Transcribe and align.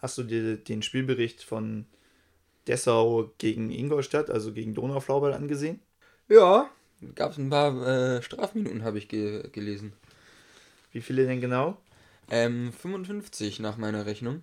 Hast 0.00 0.18
du 0.18 0.22
dir 0.22 0.56
den 0.56 0.82
Spielbericht 0.82 1.42
von 1.42 1.86
Dessau 2.66 3.32
gegen 3.38 3.70
Ingolstadt, 3.70 4.30
also 4.30 4.52
gegen 4.52 4.74
Donauflaubal, 4.74 5.32
angesehen? 5.32 5.80
Ja, 6.28 6.70
gab 7.14 7.32
es 7.32 7.38
ein 7.38 7.50
paar 7.50 7.86
äh, 7.86 8.22
Strafminuten, 8.22 8.84
habe 8.84 8.98
ich 8.98 9.08
ge 9.08 9.48
gelesen. 9.50 9.92
Wie 10.92 11.00
viele 11.00 11.26
denn 11.26 11.40
genau? 11.40 11.78
Ähm, 12.30 12.72
55 12.72 13.60
nach 13.60 13.76
meiner 13.76 14.06
Rechnung. 14.06 14.42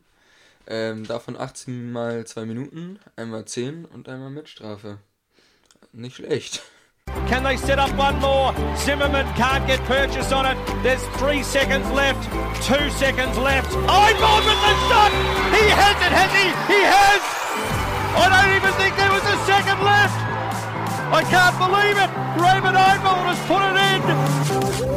Ähm, 0.68 1.06
davon 1.06 1.38
18 1.38 1.92
mal 1.92 2.26
2 2.26 2.46
Minuten, 2.46 3.00
einmal 3.16 3.46
10 3.46 3.86
und 3.86 4.10
einmal 4.10 4.32
mit 4.32 4.50
Strafe. 4.50 5.00
Nicht 5.92 6.16
schlecht. 6.16 6.64
Can 7.28 7.42
they 7.42 7.58
set 7.58 7.80
up 7.80 7.90
one 7.98 8.20
more? 8.20 8.54
Zimmerman 8.78 9.26
can't 9.34 9.66
get 9.66 9.80
purchase 9.86 10.32
on 10.32 10.46
it. 10.46 10.58
There's 10.84 11.04
three 11.18 11.42
seconds 11.42 11.90
left. 11.90 12.22
Two 12.62 12.90
seconds 12.92 13.36
left. 13.40 13.70
Oh, 13.74 14.06
Einborn 14.06 14.46
with 14.46 14.62
the 14.62 14.74
shot! 14.86 15.12
He 15.50 15.66
has 15.74 15.98
it, 16.06 16.14
has 16.14 16.32
he? 16.38 16.46
He 16.70 16.82
has! 16.86 17.22
I 18.14 18.30
don't 18.30 18.56
even 18.56 18.74
think 18.78 18.96
there 18.96 19.12
was 19.12 19.26
a 19.26 19.38
second 19.46 19.82
left! 19.84 20.18
I 21.12 21.24
can't 21.26 21.58
believe 21.58 21.98
it! 21.98 22.12
Raymond 22.40 22.78
Einborn 22.78 23.26
has 23.34 23.42
put 23.50 23.62
it 23.66 24.90
in! 24.90 24.95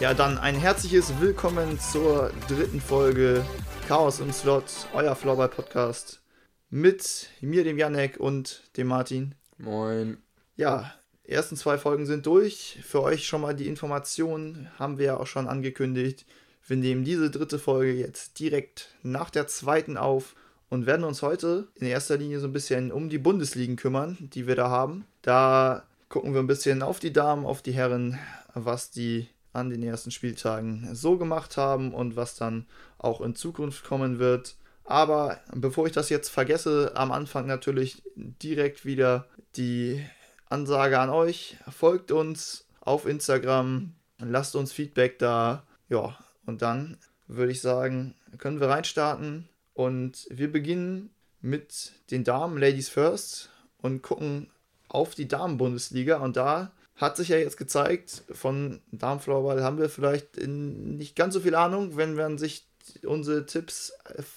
Ja, 0.00 0.14
dann 0.14 0.38
ein 0.38 0.54
herzliches 0.54 1.12
Willkommen 1.20 1.80
zur 1.80 2.30
dritten 2.46 2.80
Folge 2.80 3.44
Chaos 3.88 4.20
im 4.20 4.32
Slot, 4.32 4.86
euer 4.94 5.16
Floorball 5.16 5.48
Podcast 5.48 6.22
mit 6.70 7.26
mir, 7.40 7.64
dem 7.64 7.78
Janek 7.78 8.16
und 8.20 8.62
dem 8.76 8.86
Martin. 8.86 9.34
Moin. 9.56 10.18
Ja, 10.54 10.94
ersten 11.24 11.56
zwei 11.56 11.78
Folgen 11.78 12.06
sind 12.06 12.26
durch. 12.26 12.78
Für 12.84 13.02
euch 13.02 13.26
schon 13.26 13.40
mal 13.40 13.56
die 13.56 13.66
Information, 13.66 14.68
haben 14.78 14.98
wir 14.98 15.06
ja 15.06 15.16
auch 15.16 15.26
schon 15.26 15.48
angekündigt. 15.48 16.26
Wir 16.64 16.76
nehmen 16.76 17.02
diese 17.02 17.32
dritte 17.32 17.58
Folge 17.58 17.92
jetzt 17.92 18.38
direkt 18.38 18.94
nach 19.02 19.30
der 19.30 19.48
zweiten 19.48 19.96
auf 19.96 20.36
und 20.68 20.86
werden 20.86 21.02
uns 21.02 21.22
heute 21.22 21.66
in 21.74 21.88
erster 21.88 22.18
Linie 22.18 22.38
so 22.38 22.46
ein 22.46 22.52
bisschen 22.52 22.92
um 22.92 23.08
die 23.08 23.18
Bundesligen 23.18 23.74
kümmern, 23.74 24.16
die 24.20 24.46
wir 24.46 24.54
da 24.54 24.70
haben. 24.70 25.06
Da 25.22 25.88
gucken 26.08 26.34
wir 26.34 26.40
ein 26.40 26.46
bisschen 26.46 26.82
auf 26.82 27.00
die 27.00 27.12
Damen, 27.12 27.44
auf 27.44 27.62
die 27.62 27.72
Herren, 27.72 28.16
was 28.54 28.92
die 28.92 29.26
an 29.58 29.70
den 29.70 29.82
ersten 29.82 30.10
Spieltagen 30.10 30.94
so 30.94 31.16
gemacht 31.16 31.56
haben 31.56 31.94
und 31.94 32.16
was 32.16 32.36
dann 32.36 32.66
auch 32.98 33.20
in 33.20 33.34
Zukunft 33.34 33.84
kommen 33.84 34.18
wird. 34.18 34.56
Aber 34.84 35.40
bevor 35.54 35.86
ich 35.86 35.92
das 35.92 36.08
jetzt 36.08 36.30
vergesse, 36.30 36.92
am 36.94 37.12
Anfang 37.12 37.46
natürlich 37.46 38.02
direkt 38.16 38.86
wieder 38.86 39.26
die 39.56 40.02
Ansage 40.48 40.98
an 40.98 41.10
euch. 41.10 41.58
Folgt 41.68 42.10
uns 42.10 42.66
auf 42.80 43.06
Instagram, 43.06 43.92
lasst 44.18 44.56
uns 44.56 44.72
Feedback 44.72 45.18
da. 45.18 45.64
Ja, 45.90 46.16
und 46.46 46.62
dann 46.62 46.96
würde 47.26 47.52
ich 47.52 47.60
sagen, 47.60 48.14
können 48.38 48.60
wir 48.60 48.68
reinstarten. 48.68 49.48
Und 49.74 50.26
wir 50.30 50.50
beginnen 50.50 51.10
mit 51.40 51.92
den 52.10 52.24
Damen, 52.24 52.58
Ladies 52.58 52.88
First, 52.88 53.50
und 53.80 54.02
gucken 54.02 54.50
auf 54.88 55.14
die 55.14 55.28
Damen-Bundesliga. 55.28 56.16
Und 56.16 56.36
da 56.36 56.72
hat 56.98 57.16
sich 57.16 57.28
ja 57.28 57.38
jetzt 57.38 57.56
gezeigt, 57.56 58.24
von 58.32 58.80
Darmfloorball 58.90 59.62
haben 59.62 59.78
wir 59.78 59.88
vielleicht 59.88 60.36
nicht 60.36 61.16
ganz 61.16 61.34
so 61.34 61.40
viel 61.40 61.54
Ahnung, 61.54 61.96
wenn 61.96 62.14
man 62.14 62.38
sich 62.38 62.66
unsere 63.04 63.46
Tipps 63.46 63.92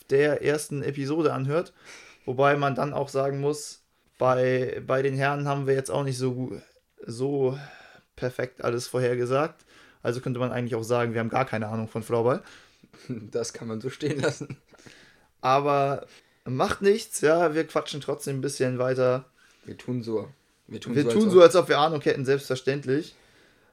der 0.09 0.43
ersten 0.43 0.83
Episode 0.83 1.33
anhört. 1.33 1.73
Wobei 2.25 2.55
man 2.55 2.75
dann 2.75 2.93
auch 2.93 3.09
sagen 3.09 3.41
muss, 3.41 3.81
bei, 4.19 4.81
bei 4.85 5.01
den 5.01 5.15
Herren 5.15 5.47
haben 5.47 5.65
wir 5.65 5.73
jetzt 5.73 5.89
auch 5.89 6.03
nicht 6.03 6.19
so, 6.19 6.51
so 7.03 7.57
perfekt 8.15 8.63
alles 8.63 8.87
vorhergesagt. 8.87 9.65
Also 10.03 10.21
könnte 10.21 10.39
man 10.39 10.51
eigentlich 10.51 10.75
auch 10.75 10.83
sagen, 10.83 11.13
wir 11.13 11.19
haben 11.19 11.29
gar 11.29 11.45
keine 11.45 11.67
Ahnung 11.67 11.87
von 11.87 12.03
Floorball. 12.03 12.43
Das 13.07 13.53
kann 13.53 13.67
man 13.69 13.81
so 13.81 13.89
stehen 13.89 14.19
lassen. 14.19 14.57
Aber 15.39 16.05
macht 16.45 16.81
nichts, 16.81 17.21
ja, 17.21 17.55
wir 17.55 17.65
quatschen 17.65 18.01
trotzdem 18.01 18.37
ein 18.37 18.41
bisschen 18.41 18.77
weiter. 18.77 19.25
Wir 19.63 19.77
tun 19.77 20.03
so. 20.03 20.27
Wir 20.71 20.79
tun, 20.79 20.95
wir 20.95 21.03
so, 21.03 21.09
tun 21.09 21.23
als 21.23 21.33
so, 21.33 21.41
als 21.41 21.55
ob 21.57 21.67
wir 21.67 21.79
Ahnung 21.79 21.99
hätten, 22.01 22.23
selbstverständlich. 22.23 23.13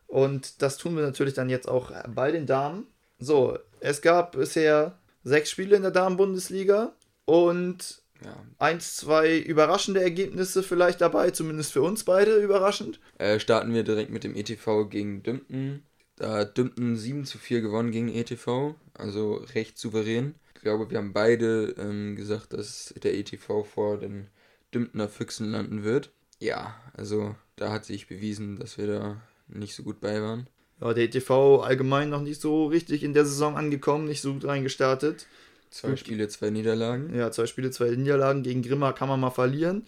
Und 0.09 0.63
das 0.63 0.79
tun 0.79 0.97
wir 0.97 1.05
natürlich 1.05 1.35
dann 1.35 1.49
jetzt 1.49 1.69
auch 1.69 1.93
bei 2.09 2.33
den 2.33 2.45
Damen. 2.45 2.89
So, 3.21 3.57
es 3.79 4.03
gab 4.03 4.33
bisher 4.33 4.99
sechs 5.23 5.51
Spiele 5.51 5.77
in 5.77 5.83
der 5.83 5.93
Damen-Bundesliga 5.93 6.93
und 7.25 8.03
ja. 8.25 8.35
eins, 8.59 8.97
zwei 8.97 9.39
überraschende 9.39 10.03
Ergebnisse 10.03 10.65
vielleicht 10.65 11.01
dabei, 11.01 11.31
zumindest 11.31 11.73
für 11.73 11.83
uns 11.83 12.03
beide 12.03 12.37
überraschend. 12.37 12.99
Äh, 13.19 13.39
starten 13.39 13.73
wir 13.73 13.85
direkt 13.85 14.11
mit 14.11 14.25
dem 14.25 14.35
ETV 14.35 14.89
gegen 14.91 15.23
Dümpten. 15.23 15.85
Da 16.17 16.39
hat 16.39 16.59
Dümpten 16.59 16.97
7 16.97 17.27
zu 17.27 17.39
4 17.39 17.61
gewonnen 17.61 17.93
gegen 17.93 18.09
ETV, 18.09 18.75
also 18.95 19.35
recht 19.55 19.79
souverän. 19.79 20.35
Ich 20.57 20.63
glaube, 20.63 20.91
wir 20.91 20.99
haben 20.99 21.13
beide 21.13 21.77
ähm, 21.79 22.17
gesagt, 22.17 22.55
dass 22.55 22.93
der 23.05 23.15
ETV 23.15 23.63
vor 23.63 23.99
den 23.99 24.27
Dümptener 24.75 25.09
Füchsen 25.09 25.53
landen 25.53 25.85
wird 25.85 26.11
ja, 26.41 26.75
also 26.95 27.35
da 27.57 27.73
hat 27.73 27.85
sich 27.85 28.07
bewiesen, 28.07 28.59
dass 28.59 28.79
wir 28.79 28.87
da 28.87 29.23
nicht 29.49 29.75
so 29.75 29.83
gut 29.83 30.01
bei 30.01 30.21
waren. 30.23 30.49
Ja, 30.81 30.95
der 30.95 31.05
ETV 31.05 31.63
allgemein 31.63 32.11
noch 32.11 32.23
nicht 32.23 32.41
so 32.41 32.67
richtig 32.67 33.03
in 33.03 33.15
der 33.15 33.25
Saison 33.25 33.57
angekommen, 33.57 34.07
nicht 34.07 34.21
so 34.21 34.35
gut 34.35 34.45
reingestartet. 34.45 35.27
Zwei. 35.71 35.97
Spiele, 35.97 36.29
zwei 36.29 36.51
Niederlagen. 36.51 37.15
Ja, 37.15 37.31
zwei 37.31 37.47
Spiele, 37.47 37.71
zwei 37.71 37.91
Niederlagen. 37.91 38.43
Gegen 38.43 38.63
Grimma 38.63 38.93
kann 38.93 39.09
man 39.09 39.21
mal 39.21 39.31
verlieren. 39.31 39.87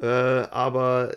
Äh, 0.00 0.06
aber 0.06 1.16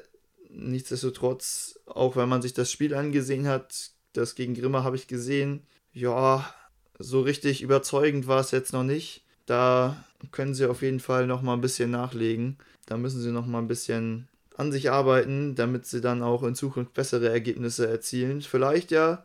nichtsdestotrotz, 0.50 1.80
auch 1.86 2.16
wenn 2.16 2.28
man 2.28 2.42
sich 2.42 2.54
das 2.54 2.72
Spiel 2.72 2.94
angesehen 2.96 3.48
hat, 3.48 3.92
das 4.14 4.36
gegen 4.36 4.56
Grimma 4.56 4.84
habe 4.84 4.96
ich 4.96 5.08
gesehen, 5.08 5.66
ja, 5.94 6.54
so 7.00 7.22
richtig 7.22 7.62
überzeugend 7.62 8.28
war 8.28 8.40
es 8.40 8.52
jetzt 8.52 8.74
noch 8.74 8.84
nicht. 8.84 9.24
Da 9.46 10.04
können 10.32 10.54
sie 10.54 10.66
auf 10.66 10.82
jeden 10.82 11.00
Fall 11.00 11.28
noch 11.28 11.42
mal 11.42 11.54
ein 11.54 11.62
bisschen 11.62 11.92
nachlegen. 11.92 12.58
Da 12.86 12.98
müssen 12.98 13.22
sie 13.22 13.32
noch 13.32 13.46
mal 13.46 13.60
ein 13.60 13.68
bisschen 13.68 14.28
an 14.56 14.72
sich 14.72 14.92
arbeiten, 14.92 15.56
damit 15.56 15.86
sie 15.86 16.02
dann 16.02 16.22
auch 16.22 16.44
in 16.44 16.56
Zukunft 16.56 16.94
bessere 16.94 17.30
Ergebnisse 17.30 17.88
erzielen. 17.88 18.42
Vielleicht 18.42 18.92
ja 18.92 19.24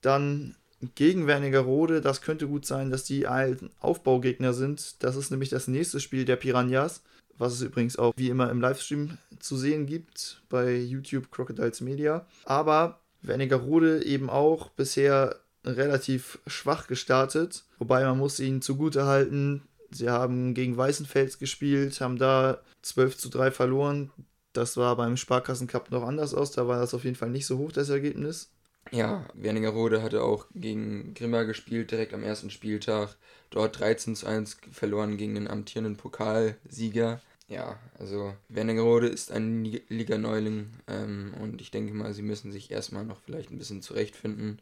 dann 0.00 0.54
gegen 0.94 1.26
Wernigerode, 1.26 2.00
das 2.00 2.22
könnte 2.22 2.46
gut 2.46 2.64
sein, 2.64 2.90
dass 2.90 3.04
die 3.04 3.26
alten 3.26 3.70
Aufbaugegner 3.80 4.52
sind. 4.52 5.02
Das 5.02 5.16
ist 5.16 5.30
nämlich 5.30 5.48
das 5.48 5.68
nächste 5.68 6.00
Spiel 6.00 6.24
der 6.24 6.36
Piranhas, 6.36 7.02
was 7.36 7.54
es 7.54 7.62
übrigens 7.62 7.98
auch 7.98 8.12
wie 8.16 8.28
immer 8.28 8.50
im 8.50 8.60
Livestream 8.60 9.18
zu 9.40 9.56
sehen 9.56 9.86
gibt 9.86 10.42
bei 10.48 10.76
YouTube 10.76 11.30
Crocodiles 11.30 11.80
Media. 11.80 12.26
Aber 12.44 13.00
Wernigerode 13.22 14.04
eben 14.04 14.30
auch 14.30 14.70
bisher 14.70 15.36
relativ 15.64 16.38
schwach 16.46 16.86
gestartet, 16.86 17.64
wobei 17.78 18.04
man 18.04 18.18
muss 18.18 18.40
ihnen 18.40 18.62
zugute 18.62 19.06
halten, 19.06 19.62
sie 19.90 20.08
haben 20.08 20.54
gegen 20.54 20.76
Weißenfels 20.76 21.38
gespielt, 21.38 22.00
haben 22.00 22.18
da 22.18 22.60
12 22.82 23.18
zu 23.18 23.28
3 23.28 23.50
verloren. 23.50 24.10
Das 24.58 24.76
war 24.76 24.96
beim 24.96 25.16
Sparkassencup 25.16 25.92
noch 25.92 26.02
anders 26.02 26.34
aus, 26.34 26.50
da 26.50 26.66
war 26.66 26.80
das 26.80 26.92
auf 26.92 27.04
jeden 27.04 27.14
Fall 27.14 27.30
nicht 27.30 27.46
so 27.46 27.58
hoch, 27.58 27.70
das 27.70 27.90
Ergebnis. 27.90 28.50
Ja, 28.90 29.24
Wernigerode 29.34 30.02
hatte 30.02 30.24
auch 30.24 30.46
gegen 30.52 31.14
Grimma 31.14 31.44
gespielt, 31.44 31.92
direkt 31.92 32.12
am 32.12 32.24
ersten 32.24 32.50
Spieltag. 32.50 33.16
Dort 33.50 33.78
13 33.78 34.16
zu 34.16 34.26
1 34.26 34.58
verloren 34.72 35.16
gegen 35.16 35.36
den 35.36 35.46
amtierenden 35.46 35.96
Pokalsieger. 35.96 37.20
Ja, 37.46 37.78
also 38.00 38.34
Wernigerode 38.48 39.06
ist 39.06 39.30
ein 39.30 39.64
Liga-Neuling 39.64 40.70
ähm, 40.88 41.34
und 41.40 41.60
ich 41.60 41.70
denke 41.70 41.94
mal, 41.94 42.12
sie 42.12 42.22
müssen 42.22 42.50
sich 42.50 42.72
erstmal 42.72 43.04
noch 43.04 43.20
vielleicht 43.20 43.52
ein 43.52 43.58
bisschen 43.58 43.80
zurechtfinden 43.80 44.60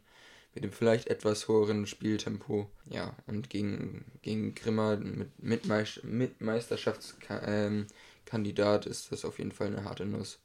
mit 0.53 0.63
dem 0.63 0.71
vielleicht 0.71 1.07
etwas 1.07 1.47
höheren 1.47 1.87
Spieltempo. 1.87 2.69
Ja, 2.85 3.15
und 3.25 3.49
gegen, 3.49 4.05
gegen 4.21 4.53
Grimma 4.53 4.95
mit, 4.95 5.43
mit, 5.43 5.65
Meist 5.65 6.03
mit 6.03 6.39
Meisterschaftskandidat 6.39 7.49
ähm, 7.49 7.87
Kandidat 8.27 8.85
ist 8.85 9.11
das 9.11 9.25
auf 9.25 9.39
jeden 9.39 9.51
Fall 9.51 9.67
eine 9.67 9.83
harte 9.83 10.05
Nuss. 10.05 10.39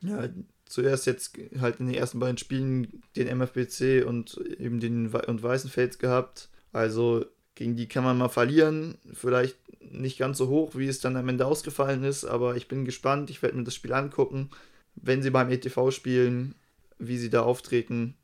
Ja, 0.00 0.28
zuerst 0.64 1.06
jetzt 1.06 1.38
halt 1.60 1.80
in 1.80 1.86
den 1.86 1.94
ersten 1.94 2.18
beiden 2.18 2.38
Spielen 2.38 3.02
den 3.16 3.28
MFBC 3.28 4.04
und 4.06 4.38
eben 4.58 4.80
den 4.80 5.12
We 5.12 5.22
und 5.26 5.42
Weißenfels 5.42 5.98
gehabt. 5.98 6.48
Also 6.72 7.26
gegen 7.54 7.76
die 7.76 7.88
kann 7.88 8.04
man 8.04 8.16
mal 8.18 8.28
verlieren. 8.28 8.98
Vielleicht 9.12 9.56
nicht 9.80 10.18
ganz 10.18 10.38
so 10.38 10.48
hoch, 10.48 10.74
wie 10.74 10.88
es 10.88 11.00
dann 11.00 11.16
am 11.16 11.28
Ende 11.28 11.46
ausgefallen 11.46 12.04
ist, 12.04 12.24
aber 12.24 12.56
ich 12.56 12.68
bin 12.68 12.84
gespannt. 12.84 13.30
Ich 13.30 13.42
werde 13.42 13.56
mir 13.56 13.64
das 13.64 13.74
Spiel 13.74 13.92
angucken, 13.92 14.50
wenn 14.94 15.22
sie 15.22 15.30
beim 15.30 15.50
ETV 15.50 15.90
spielen, 15.90 16.54
wie 16.98 17.18
sie 17.18 17.30
da 17.30 17.42
auftreten. 17.42 18.14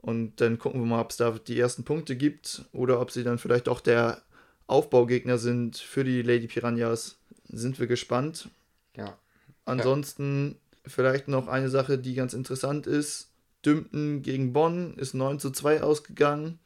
Und 0.00 0.40
dann 0.40 0.58
gucken 0.58 0.80
wir 0.80 0.86
mal, 0.86 1.00
ob 1.00 1.10
es 1.10 1.18
da 1.18 1.30
die 1.30 1.58
ersten 1.58 1.84
Punkte 1.84 2.16
gibt 2.16 2.64
oder 2.72 3.00
ob 3.00 3.10
sie 3.10 3.22
dann 3.22 3.38
vielleicht 3.38 3.68
auch 3.68 3.80
der 3.80 4.22
Aufbaugegner 4.70 5.36
sind 5.38 5.76
für 5.76 6.04
die 6.04 6.22
Lady 6.22 6.46
Piranhas 6.46 7.18
sind 7.48 7.80
wir 7.80 7.86
gespannt. 7.86 8.48
Ja. 8.96 9.18
Ansonsten 9.64 10.52
ja. 10.52 10.90
vielleicht 10.90 11.28
noch 11.28 11.48
eine 11.48 11.68
Sache, 11.68 11.98
die 11.98 12.14
ganz 12.14 12.34
interessant 12.34 12.86
ist. 12.86 13.30
Dümpten 13.66 14.22
gegen 14.22 14.52
Bonn 14.52 14.94
ist 14.94 15.14
9 15.14 15.40
zu 15.40 15.50
2 15.50 15.82
ausgegangen. 15.82 16.60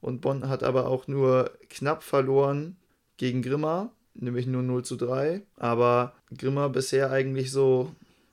Und 0.00 0.20
Bonn 0.20 0.48
hat 0.48 0.62
aber 0.62 0.86
auch 0.86 1.08
nur 1.08 1.50
knapp 1.70 2.02
verloren 2.02 2.76
gegen 3.16 3.42
Grimma, 3.42 3.90
nämlich 4.14 4.46
nur 4.46 4.62
0 4.62 4.84
zu 4.84 4.96
3. 4.96 5.42
Aber 5.56 6.12
Grimma 6.36 6.68
bisher 6.68 7.10
eigentlich 7.10 7.50
so 7.50 7.92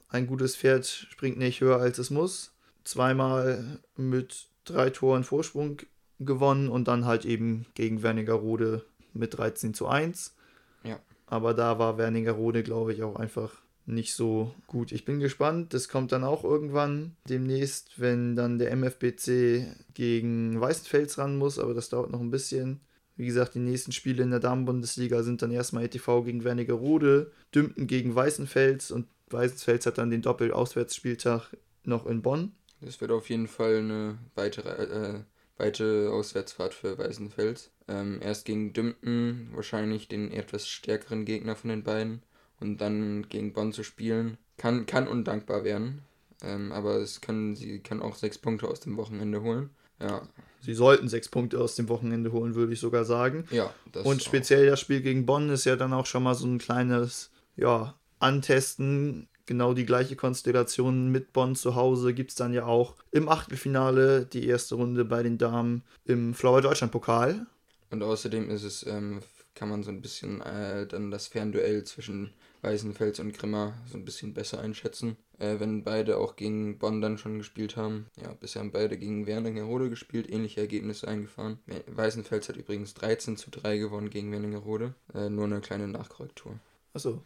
ein 0.09 0.27
gutes 0.27 0.55
Pferd 0.57 0.85
springt 0.85 1.37
nicht 1.37 1.61
höher 1.61 1.79
als 1.79 1.97
es 1.97 2.09
muss. 2.09 2.51
Zweimal 2.83 3.79
mit 3.95 4.47
drei 4.65 4.89
Toren 4.89 5.23
Vorsprung 5.23 5.77
gewonnen 6.19 6.67
und 6.67 6.87
dann 6.87 7.05
halt 7.05 7.25
eben 7.25 7.65
gegen 7.73 8.03
Wernigerode 8.03 8.85
mit 9.13 9.37
13 9.37 9.73
zu 9.73 9.87
1. 9.87 10.35
Ja. 10.83 10.99
Aber 11.27 11.53
da 11.53 11.79
war 11.79 11.97
Wernigerode, 11.97 12.63
glaube 12.63 12.93
ich, 12.93 13.03
auch 13.03 13.15
einfach 13.15 13.63
nicht 13.85 14.13
so 14.13 14.53
gut. 14.67 14.91
Ich 14.91 15.05
bin 15.05 15.19
gespannt. 15.19 15.73
Das 15.73 15.89
kommt 15.89 16.11
dann 16.11 16.23
auch 16.23 16.43
irgendwann 16.43 17.15
demnächst, 17.27 17.99
wenn 17.99 18.35
dann 18.35 18.59
der 18.59 18.71
MFBC 18.71 19.67
gegen 19.93 20.59
Weißenfels 20.59 21.17
ran 21.17 21.37
muss, 21.37 21.59
aber 21.59 21.73
das 21.73 21.89
dauert 21.89 22.11
noch 22.11 22.21
ein 22.21 22.31
bisschen. 22.31 22.79
Wie 23.15 23.25
gesagt, 23.25 23.55
die 23.55 23.59
nächsten 23.59 23.91
Spiele 23.91 24.23
in 24.23 24.31
der 24.31 24.39
Damenbundesliga 24.39 25.21
sind 25.21 25.41
dann 25.41 25.51
erstmal 25.51 25.83
ETV 25.83 26.23
gegen 26.23 26.43
Wernigerode, 26.43 27.31
Dümpen 27.53 27.85
gegen 27.87 28.15
Weißenfels 28.15 28.91
und 28.91 29.07
Weißenfels 29.29 29.85
hat 29.85 29.97
dann 29.97 30.09
den 30.09 30.21
Doppel-Auswärtsspieltag 30.21 31.55
noch 31.83 32.05
in 32.07 32.21
Bonn. 32.21 32.53
Das 32.81 32.99
wird 33.01 33.11
auf 33.11 33.29
jeden 33.29 33.47
Fall 33.47 33.77
eine 33.77 34.17
weitere, 34.35 34.69
äh, 34.69 35.19
weite 35.63 36.09
Auswärtsfahrt 36.11 36.73
für 36.73 36.97
Weißenfels. 36.97 37.71
Ähm, 37.87 38.19
erst 38.21 38.45
gegen 38.45 38.73
Dümpen, 38.73 39.49
wahrscheinlich 39.53 40.07
den 40.07 40.31
etwas 40.31 40.67
stärkeren 40.67 41.25
Gegner 41.25 41.55
von 41.55 41.69
den 41.69 41.83
beiden 41.83 42.21
und 42.59 42.77
dann 42.79 43.27
gegen 43.29 43.53
Bonn 43.53 43.73
zu 43.73 43.83
spielen, 43.83 44.37
kann, 44.57 44.85
kann 44.85 45.07
undankbar 45.07 45.63
werden. 45.63 46.01
Ähm, 46.41 46.71
aber 46.71 46.97
es 46.97 47.21
können, 47.21 47.55
sie 47.55 47.79
kann 47.79 48.01
auch 48.01 48.15
sechs 48.15 48.37
Punkte 48.37 48.67
aus 48.67 48.81
dem 48.81 48.97
Wochenende 48.97 49.41
holen. 49.41 49.69
Ja. 50.01 50.27
Sie 50.59 50.73
sollten 50.73 51.07
sechs 51.07 51.29
Punkte 51.29 51.59
aus 51.59 51.75
dem 51.75 51.87
Wochenende 51.89 52.31
holen, 52.31 52.55
würde 52.55 52.73
ich 52.73 52.79
sogar 52.79 53.05
sagen. 53.05 53.45
Ja, 53.51 53.73
Und 54.03 54.23
speziell 54.23 54.65
das 54.65 54.79
Spiel 54.79 55.01
gegen 55.01 55.25
Bonn 55.25 55.49
ist 55.49 55.65
ja 55.65 55.75
dann 55.75 55.93
auch 55.93 56.05
schon 56.05 56.23
mal 56.23 56.35
so 56.35 56.47
ein 56.47 56.57
kleines, 56.57 57.31
ja, 57.55 57.95
Antesten. 58.19 59.27
Genau 59.45 59.73
die 59.73 59.85
gleiche 59.85 60.15
Konstellation 60.15 61.09
mit 61.09 61.33
Bonn 61.33 61.55
zu 61.55 61.75
Hause 61.75 62.13
gibt 62.13 62.31
es 62.31 62.35
dann 62.35 62.53
ja 62.53 62.65
auch 62.65 62.95
im 63.11 63.27
Achtelfinale 63.27 64.25
die 64.25 64.47
erste 64.47 64.75
Runde 64.75 65.03
bei 65.03 65.21
den 65.21 65.37
Damen 65.37 65.83
im 66.05 66.33
Flower 66.33 66.61
Deutschland 66.61 66.93
Pokal. 66.93 67.45
Und 67.89 68.03
außerdem 68.03 68.49
ist 68.49 68.63
es, 68.63 68.85
ähm, 68.87 69.19
kann 69.53 69.69
man 69.69 69.83
so 69.83 69.91
ein 69.91 70.01
bisschen 70.01 70.41
äh, 70.41 70.87
dann 70.87 71.11
das 71.11 71.27
Fernduell 71.27 71.83
zwischen 71.83 72.31
Weißenfels 72.61 73.19
und 73.19 73.33
Grimma 73.33 73.73
so 73.91 73.97
ein 73.97 74.05
bisschen 74.05 74.33
besser 74.33 74.61
einschätzen. 74.61 75.17
Äh, 75.37 75.59
wenn 75.59 75.83
beide 75.83 76.17
auch 76.17 76.37
gegen 76.37 76.79
Bonn 76.79 77.01
dann 77.01 77.17
schon 77.17 77.37
gespielt 77.37 77.75
haben. 77.75 78.07
Ja, 78.21 78.33
bisher 78.33 78.61
haben 78.61 78.71
beide 78.71 78.97
gegen 78.97 79.27
Wernigerode 79.27 79.89
gespielt, 79.89 80.31
ähnliche 80.31 80.61
Ergebnisse 80.61 81.07
eingefahren. 81.07 81.59
Weißenfels 81.87 82.47
hat 82.47 82.55
übrigens 82.55 82.93
13 82.93 83.35
zu 83.35 83.51
3 83.51 83.77
gewonnen 83.77 84.09
gegen 84.09 84.31
Wernigerode. 84.31 84.95
Äh, 85.13 85.29
nur 85.29 85.45
eine 85.45 85.59
kleine 85.59 85.87
Nachkorrektur. 85.87 86.57
Achso. 86.93 87.21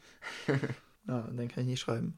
ja, 1.07 1.27
dann 1.36 1.48
kann 1.48 1.63
ich 1.63 1.69
nicht 1.69 1.80
schreiben. 1.80 2.18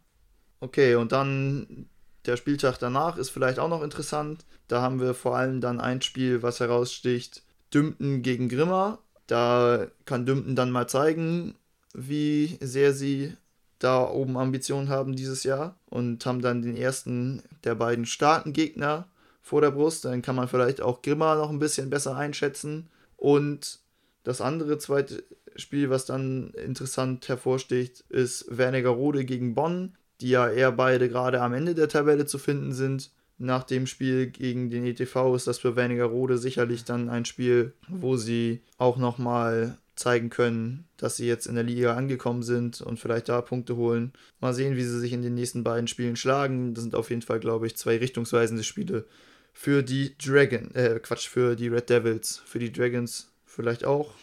Okay, 0.60 0.96
und 0.96 1.12
dann 1.12 1.88
der 2.26 2.38
Spieltag 2.38 2.78
danach 2.78 3.18
ist 3.18 3.30
vielleicht 3.30 3.60
auch 3.60 3.70
noch 3.70 3.84
interessant. 3.84 4.46
Da 4.68 4.82
haben 4.82 5.00
wir 5.00 5.14
vor 5.14 5.38
allem 5.38 5.62
dann 5.62 5.80
ein 5.80 6.02
Spiel, 6.02 6.44
was 6.44 6.60
heraussticht. 6.60 7.44
Dümpen 7.74 8.22
gegen 8.22 8.50
Grimma. 8.50 9.00
Da 9.28 9.88
kann 10.06 10.26
Dümpen 10.26 10.56
dann 10.56 10.72
mal 10.72 10.88
zeigen, 10.88 11.56
wie 11.94 12.58
sehr 12.62 12.94
sie 12.94 13.36
da 13.78 14.08
oben 14.08 14.38
Ambitionen 14.38 14.90
haben 14.90 15.16
dieses 15.16 15.44
Jahr 15.44 15.76
und 15.90 16.26
haben 16.26 16.42
dann 16.42 16.62
den 16.62 16.76
ersten 16.76 17.42
der 17.64 17.76
beiden 17.76 18.06
starken 18.06 18.52
Gegner 18.52 19.08
vor 19.42 19.62
der 19.62 19.72
Brust. 19.72 20.04
Dann 20.04 20.22
kann 20.22 20.36
man 20.36 20.50
vielleicht 20.50 20.82
auch 20.82 21.02
Grimma 21.02 21.36
noch 21.36 21.50
ein 21.50 21.60
bisschen 21.60 21.90
besser 21.90 22.16
einschätzen. 22.18 22.90
Und 23.16 23.80
das 24.24 24.42
andere 24.42 24.78
zweite 24.78 25.24
Spiel, 25.60 25.90
was 25.90 26.06
dann 26.06 26.52
interessant 26.52 27.28
hervorsticht, 27.28 28.02
ist 28.10 28.46
Wernigerode 28.50 29.26
gegen 29.26 29.56
Bonn, 29.56 29.96
die 30.22 30.30
ja 30.30 30.50
eher 30.50 30.72
beide 30.72 31.10
gerade 31.10 31.42
am 31.42 31.54
Ende 31.54 31.76
der 31.76 31.90
Tabelle 31.90 32.26
zu 32.26 32.38
finden 32.38 32.74
sind. 32.74 33.12
Nach 33.38 33.64
dem 33.64 33.88
Spiel 33.88 34.28
gegen 34.28 34.70
den 34.70 34.86
ETV 34.86 35.36
ist 35.36 35.48
das 35.48 35.60
für 35.60 35.76
Wernigerode 35.76 36.38
sicherlich 36.38 36.84
dann 36.84 37.10
ein 37.10 37.26
Spiel, 37.26 37.74
wo 37.88 38.18
sie 38.18 38.62
auch 38.78 38.98
nochmal 38.98 39.78
zeigen 39.96 40.30
können, 40.30 40.86
dass 40.98 41.18
sie 41.18 41.28
jetzt 41.28 41.46
in 41.46 41.56
der 41.56 41.64
Liga 41.64 41.96
angekommen 41.96 42.44
sind 42.44 42.82
und 42.82 43.00
vielleicht 43.00 43.30
da 43.30 43.42
Punkte 43.42 43.76
holen. 43.76 44.14
Mal 44.40 44.54
sehen, 44.54 44.76
wie 44.76 44.84
sie 44.84 45.00
sich 45.00 45.14
in 45.14 45.22
den 45.22 45.36
nächsten 45.36 45.64
beiden 45.64 45.88
Spielen 45.88 46.16
schlagen. 46.16 46.74
Das 46.74 46.84
sind 46.84 46.96
auf 46.96 47.10
jeden 47.10 47.22
Fall, 47.22 47.40
glaube 47.40 47.68
ich, 47.68 47.76
zwei 47.76 47.98
richtungsweisende 47.98 48.64
Spiele 48.64 49.06
für 49.54 49.84
die 49.84 50.18
Dragon, 50.18 50.74
äh, 50.74 51.00
Quatsch, 51.02 51.28
für 51.28 51.56
die 51.56 51.68
Red 51.68 51.90
Devils. 51.90 52.42
Für 52.46 52.60
die 52.60 52.72
Dragons 52.72 53.32
vielleicht 53.46 53.84
auch, 53.84 54.14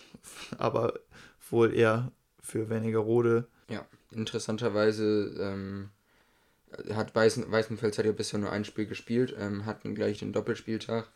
aber 0.56 0.94
wohl 1.52 1.74
eher 1.74 2.12
für 2.40 2.68
Wernigerode. 2.68 3.46
Ja, 3.68 3.84
interessanterweise 4.10 5.34
ähm, 5.40 5.90
hat 6.94 7.14
Weißen, 7.14 7.50
Weißenfels 7.50 7.98
hat 7.98 8.06
ja 8.06 8.12
bisher 8.12 8.38
nur 8.38 8.52
ein 8.52 8.64
Spiel 8.64 8.86
gespielt, 8.86 9.34
ähm, 9.38 9.66
hatten 9.66 9.94
gleich 9.94 10.18
den 10.18 10.32
Doppelspieltag 10.32 11.08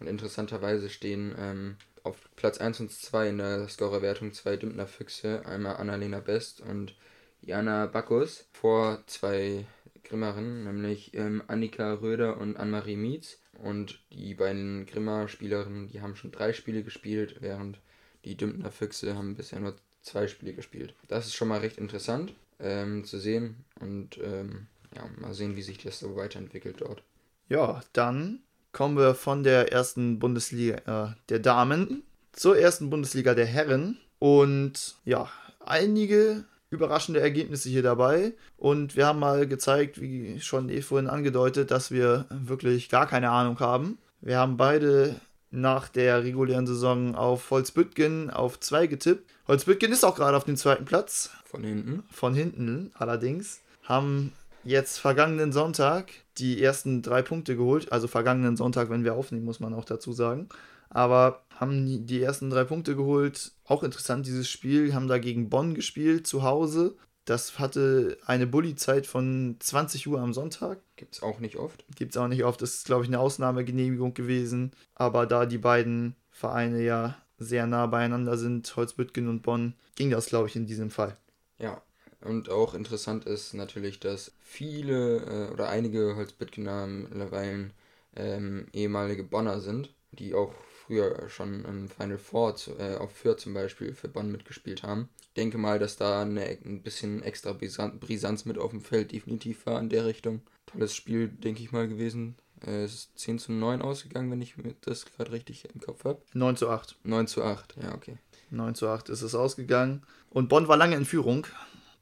und 0.00 0.06
interessanterweise 0.06 0.90
stehen 0.90 1.34
ähm, 1.38 1.76
auf 2.02 2.28
Platz 2.36 2.58
1 2.58 2.80
und 2.80 2.92
2 2.92 3.28
in 3.28 3.38
der 3.38 3.68
Scorerwertung 3.68 4.32
zwei 4.32 4.56
Dümpner 4.56 4.86
Füchse, 4.86 5.44
einmal 5.46 5.76
Annalena 5.76 6.20
Best 6.20 6.60
und 6.60 6.94
Jana 7.40 7.86
Backus 7.86 8.46
vor 8.52 9.02
zwei 9.06 9.66
Grimmerinnen, 10.02 10.64
nämlich 10.64 11.14
ähm, 11.14 11.42
Annika 11.46 11.94
Röder 11.94 12.38
und 12.38 12.56
Anne-Marie 12.56 12.96
Mietz. 12.96 13.38
Und 13.62 14.00
die 14.12 14.34
beiden 14.34 14.84
Grimmer-Spielerinnen, 14.86 15.88
die 15.88 16.00
haben 16.00 16.16
schon 16.16 16.32
drei 16.32 16.52
Spiele 16.52 16.82
gespielt, 16.82 17.36
während 17.40 17.78
die 18.24 18.36
Dümpner 18.36 18.70
Füchse 18.70 19.14
haben 19.14 19.36
bisher 19.36 19.60
nur 19.60 19.74
zwei 20.02 20.26
Spiele 20.26 20.54
gespielt. 20.54 20.94
Das 21.08 21.26
ist 21.26 21.34
schon 21.34 21.48
mal 21.48 21.60
recht 21.60 21.78
interessant 21.78 22.34
ähm, 22.60 23.04
zu 23.04 23.18
sehen 23.18 23.64
und 23.80 24.18
ähm, 24.18 24.66
ja, 24.94 25.04
mal 25.18 25.34
sehen, 25.34 25.56
wie 25.56 25.62
sich 25.62 25.78
das 25.78 25.98
so 25.98 26.16
weiterentwickelt 26.16 26.80
dort. 26.80 27.02
Ja, 27.48 27.82
dann 27.92 28.40
kommen 28.72 28.96
wir 28.96 29.14
von 29.14 29.42
der 29.42 29.72
ersten 29.72 30.18
Bundesliga 30.18 31.12
äh, 31.12 31.14
der 31.28 31.38
Damen 31.38 32.02
zur 32.32 32.58
ersten 32.58 32.90
Bundesliga 32.90 33.34
der 33.34 33.46
Herren. 33.46 33.98
Und 34.18 34.96
ja, 35.04 35.28
einige 35.60 36.44
überraschende 36.70 37.20
Ergebnisse 37.20 37.68
hier 37.68 37.82
dabei. 37.82 38.32
Und 38.56 38.96
wir 38.96 39.06
haben 39.06 39.18
mal 39.18 39.46
gezeigt, 39.46 40.00
wie 40.00 40.40
schon 40.40 40.68
eh 40.68 40.82
vorhin 40.82 41.08
angedeutet, 41.08 41.70
dass 41.70 41.90
wir 41.90 42.26
wirklich 42.30 42.88
gar 42.88 43.06
keine 43.06 43.30
Ahnung 43.30 43.60
haben. 43.60 43.98
Wir 44.20 44.38
haben 44.38 44.56
beide 44.56 45.20
nach 45.54 45.88
der 45.88 46.24
regulären 46.24 46.66
Saison 46.66 47.14
auf 47.14 47.50
Holzbüttgen 47.50 48.30
auf 48.30 48.60
2 48.60 48.86
getippt. 48.88 49.30
Holzbüttgen 49.46 49.92
ist 49.92 50.04
auch 50.04 50.16
gerade 50.16 50.36
auf 50.36 50.44
dem 50.44 50.56
zweiten 50.56 50.84
Platz. 50.84 51.30
Von 51.44 51.62
hinten. 51.62 52.02
Von 52.10 52.34
hinten 52.34 52.90
allerdings. 52.94 53.60
Haben 53.82 54.32
jetzt 54.64 54.98
vergangenen 54.98 55.52
Sonntag 55.52 56.10
die 56.38 56.62
ersten 56.62 57.02
drei 57.02 57.22
Punkte 57.22 57.56
geholt. 57.56 57.92
Also 57.92 58.08
vergangenen 58.08 58.56
Sonntag, 58.56 58.90
wenn 58.90 59.04
wir 59.04 59.14
aufnehmen, 59.14 59.44
muss 59.44 59.60
man 59.60 59.74
auch 59.74 59.84
dazu 59.84 60.12
sagen. 60.12 60.48
Aber 60.90 61.42
haben 61.50 62.06
die 62.06 62.22
ersten 62.22 62.50
drei 62.50 62.64
Punkte 62.64 62.96
geholt. 62.96 63.52
Auch 63.64 63.82
interessant, 63.82 64.26
dieses 64.26 64.48
Spiel. 64.48 64.94
Haben 64.94 65.08
da 65.08 65.18
gegen 65.18 65.50
Bonn 65.50 65.74
gespielt, 65.74 66.26
zu 66.26 66.42
Hause. 66.42 66.96
Das 67.24 67.58
hatte 67.58 68.18
eine 68.26 68.46
Bulli-Zeit 68.46 69.06
von 69.06 69.56
20 69.58 70.06
Uhr 70.08 70.20
am 70.20 70.32
Sonntag. 70.34 70.80
Gibt 70.96 71.14
es 71.14 71.22
auch 71.22 71.40
nicht 71.40 71.56
oft. 71.56 71.84
Gibt 71.96 72.12
es 72.12 72.16
auch 72.16 72.28
nicht 72.28 72.44
oft. 72.44 72.62
Das 72.62 72.74
ist, 72.74 72.86
glaube 72.86 73.02
ich, 73.02 73.08
eine 73.08 73.18
Ausnahmegenehmigung 73.18 74.14
gewesen. 74.14 74.72
Aber 74.94 75.26
da 75.26 75.46
die 75.46 75.58
beiden 75.58 76.14
Vereine 76.30 76.82
ja 76.82 77.16
sehr 77.38 77.66
nah 77.66 77.86
beieinander 77.86 78.36
sind, 78.36 78.74
Holzbüttgen 78.76 79.28
und 79.28 79.42
Bonn, 79.42 79.74
ging 79.96 80.10
das, 80.10 80.26
glaube 80.26 80.48
ich, 80.48 80.56
in 80.56 80.66
diesem 80.66 80.90
Fall. 80.90 81.16
Ja, 81.58 81.82
und 82.20 82.48
auch 82.48 82.74
interessant 82.74 83.26
ist 83.26 83.54
natürlich, 83.54 84.00
dass 84.00 84.32
viele 84.40 85.48
äh, 85.48 85.52
oder 85.52 85.68
einige 85.68 86.16
Holzbüttgener 86.16 86.86
mittlerweile 86.86 87.70
ähm, 88.16 88.66
ehemalige 88.72 89.24
Bonner 89.24 89.60
sind, 89.60 89.92
die 90.12 90.34
auch 90.34 90.54
früher 90.86 91.28
schon 91.28 91.64
im 91.64 91.88
Final 91.88 92.18
Four 92.18 92.56
zu, 92.56 92.78
äh, 92.78 92.96
auf 92.96 93.12
Fürth 93.12 93.40
zum 93.40 93.54
Beispiel 93.54 93.94
für 93.94 94.08
Bonn 94.08 94.30
mitgespielt 94.30 94.82
haben. 94.82 95.08
Ich 95.20 95.32
denke 95.34 95.58
mal, 95.58 95.78
dass 95.78 95.96
da 95.96 96.22
eine, 96.22 96.44
ein 96.64 96.82
bisschen 96.82 97.22
extra 97.22 97.52
Brisanz 97.52 98.44
mit 98.44 98.58
auf 98.58 98.70
dem 98.70 98.80
Feld 98.80 99.12
definitiv 99.12 99.66
war 99.66 99.80
in 99.80 99.88
der 99.88 100.06
Richtung. 100.06 100.42
Tolles 100.74 100.94
Spiel, 100.94 101.28
denke 101.28 101.62
ich 101.62 101.72
mal, 101.72 101.88
gewesen. 101.88 102.36
Äh, 102.66 102.82
es 102.82 102.94
ist 102.94 103.18
10 103.18 103.38
zu 103.38 103.52
9 103.52 103.80
ausgegangen, 103.80 104.30
wenn 104.30 104.42
ich 104.42 104.54
das 104.80 105.06
gerade 105.06 105.32
richtig 105.32 105.68
im 105.72 105.80
Kopf 105.80 106.04
habe. 106.04 106.20
9 106.34 106.56
zu 106.56 106.68
8. 106.68 106.96
9 107.04 107.26
zu 107.26 107.44
8, 107.44 107.76
ja, 107.82 107.94
okay. 107.94 108.18
9 108.50 108.74
zu 108.74 108.88
8 108.88 109.08
ist 109.08 109.22
es 109.22 109.34
ausgegangen. 109.34 110.02
Und 110.30 110.48
Bonn 110.48 110.68
war 110.68 110.76
lange 110.76 110.96
in 110.96 111.04
Führung. 111.04 111.46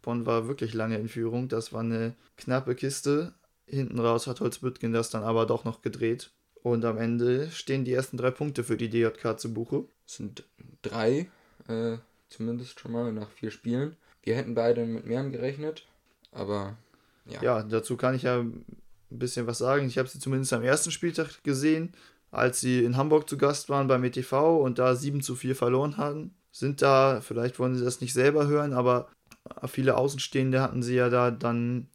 Bonn 0.01 0.27
war 0.27 0.49
wirklich 0.49 0.75
lange 0.75 0.97
in 0.97 1.09
Führung. 1.09 1.49
Das 1.49 1.73
war 1.73 1.81
eine 1.81 2.15
knappe 2.37 2.75
Kiste. 2.75 3.35
Hinten 3.67 3.99
raus 3.99 4.27
hat 4.27 4.41
Holzbüttgen 4.41 4.93
das 4.93 5.11
dann 5.11 5.23
aber 5.23 5.47
doch 5.47 5.65
noch 5.65 5.83
gedreht. 5.83 6.31
Und 6.63 6.85
am 6.85 6.99
Ende 6.99 7.51
stehen 7.51 7.85
die 7.85 7.93
ersten 7.93 8.17
drei 8.17 8.31
Punkte 8.31 8.65
für 8.65 8.77
die 8.77 8.89
DJK 8.89 9.39
zu 9.39 9.53
Buche. 9.53 9.85
Es 10.07 10.17
sind 10.17 10.45
drei, 10.83 11.29
äh, 11.69 11.99
zumindest 12.29 12.81
schon 12.81 12.93
mal 12.93 13.13
nach 13.13 13.31
vier 13.31 13.51
Spielen. 13.51 13.97
Wir 14.23 14.37
hätten 14.37 14.55
beide 14.55 14.85
mit 14.87 15.07
mehr 15.07 15.25
gerechnet, 15.25 15.87
aber 16.31 16.77
ja. 17.27 17.43
Ja, 17.43 17.63
dazu 17.63 17.97
kann 17.97 18.15
ich 18.15 18.23
ja 18.23 18.39
ein 18.39 18.65
bisschen 19.11 19.47
was 19.47 19.59
sagen. 19.59 19.87
Ich 19.87 19.99
habe 19.99 20.09
sie 20.09 20.19
zumindest 20.19 20.53
am 20.53 20.63
ersten 20.63 20.91
Spieltag 20.91 21.43
gesehen. 21.45 21.93
als 22.31 22.61
sie 22.61 22.83
in 22.83 22.97
Hamburg 22.97 23.29
zu 23.29 23.37
Gast 23.37 23.69
waren 23.69 23.89
beim 23.89 24.05
ETV 24.05 24.59
und 24.63 24.79
da 24.79 24.97
7 24.97 25.21
zu 25.21 25.35
4 25.37 25.55
verloren 25.55 25.99
hatten. 25.99 26.35
Sind 26.51 26.81
da, 26.81 27.21
vielleicht 27.21 27.59
wollen 27.59 27.77
sie 27.77 27.85
das 27.85 28.01
nicht 28.01 28.15
selber 28.15 28.47
hören, 28.47 28.73
aber 28.73 29.09
viele 29.67 29.97
Außenstehende 29.97 30.63
hatten 30.63 30.83
sie 30.83 30.95
ja 30.95 31.11
da 31.11 31.31
dann 31.31 31.89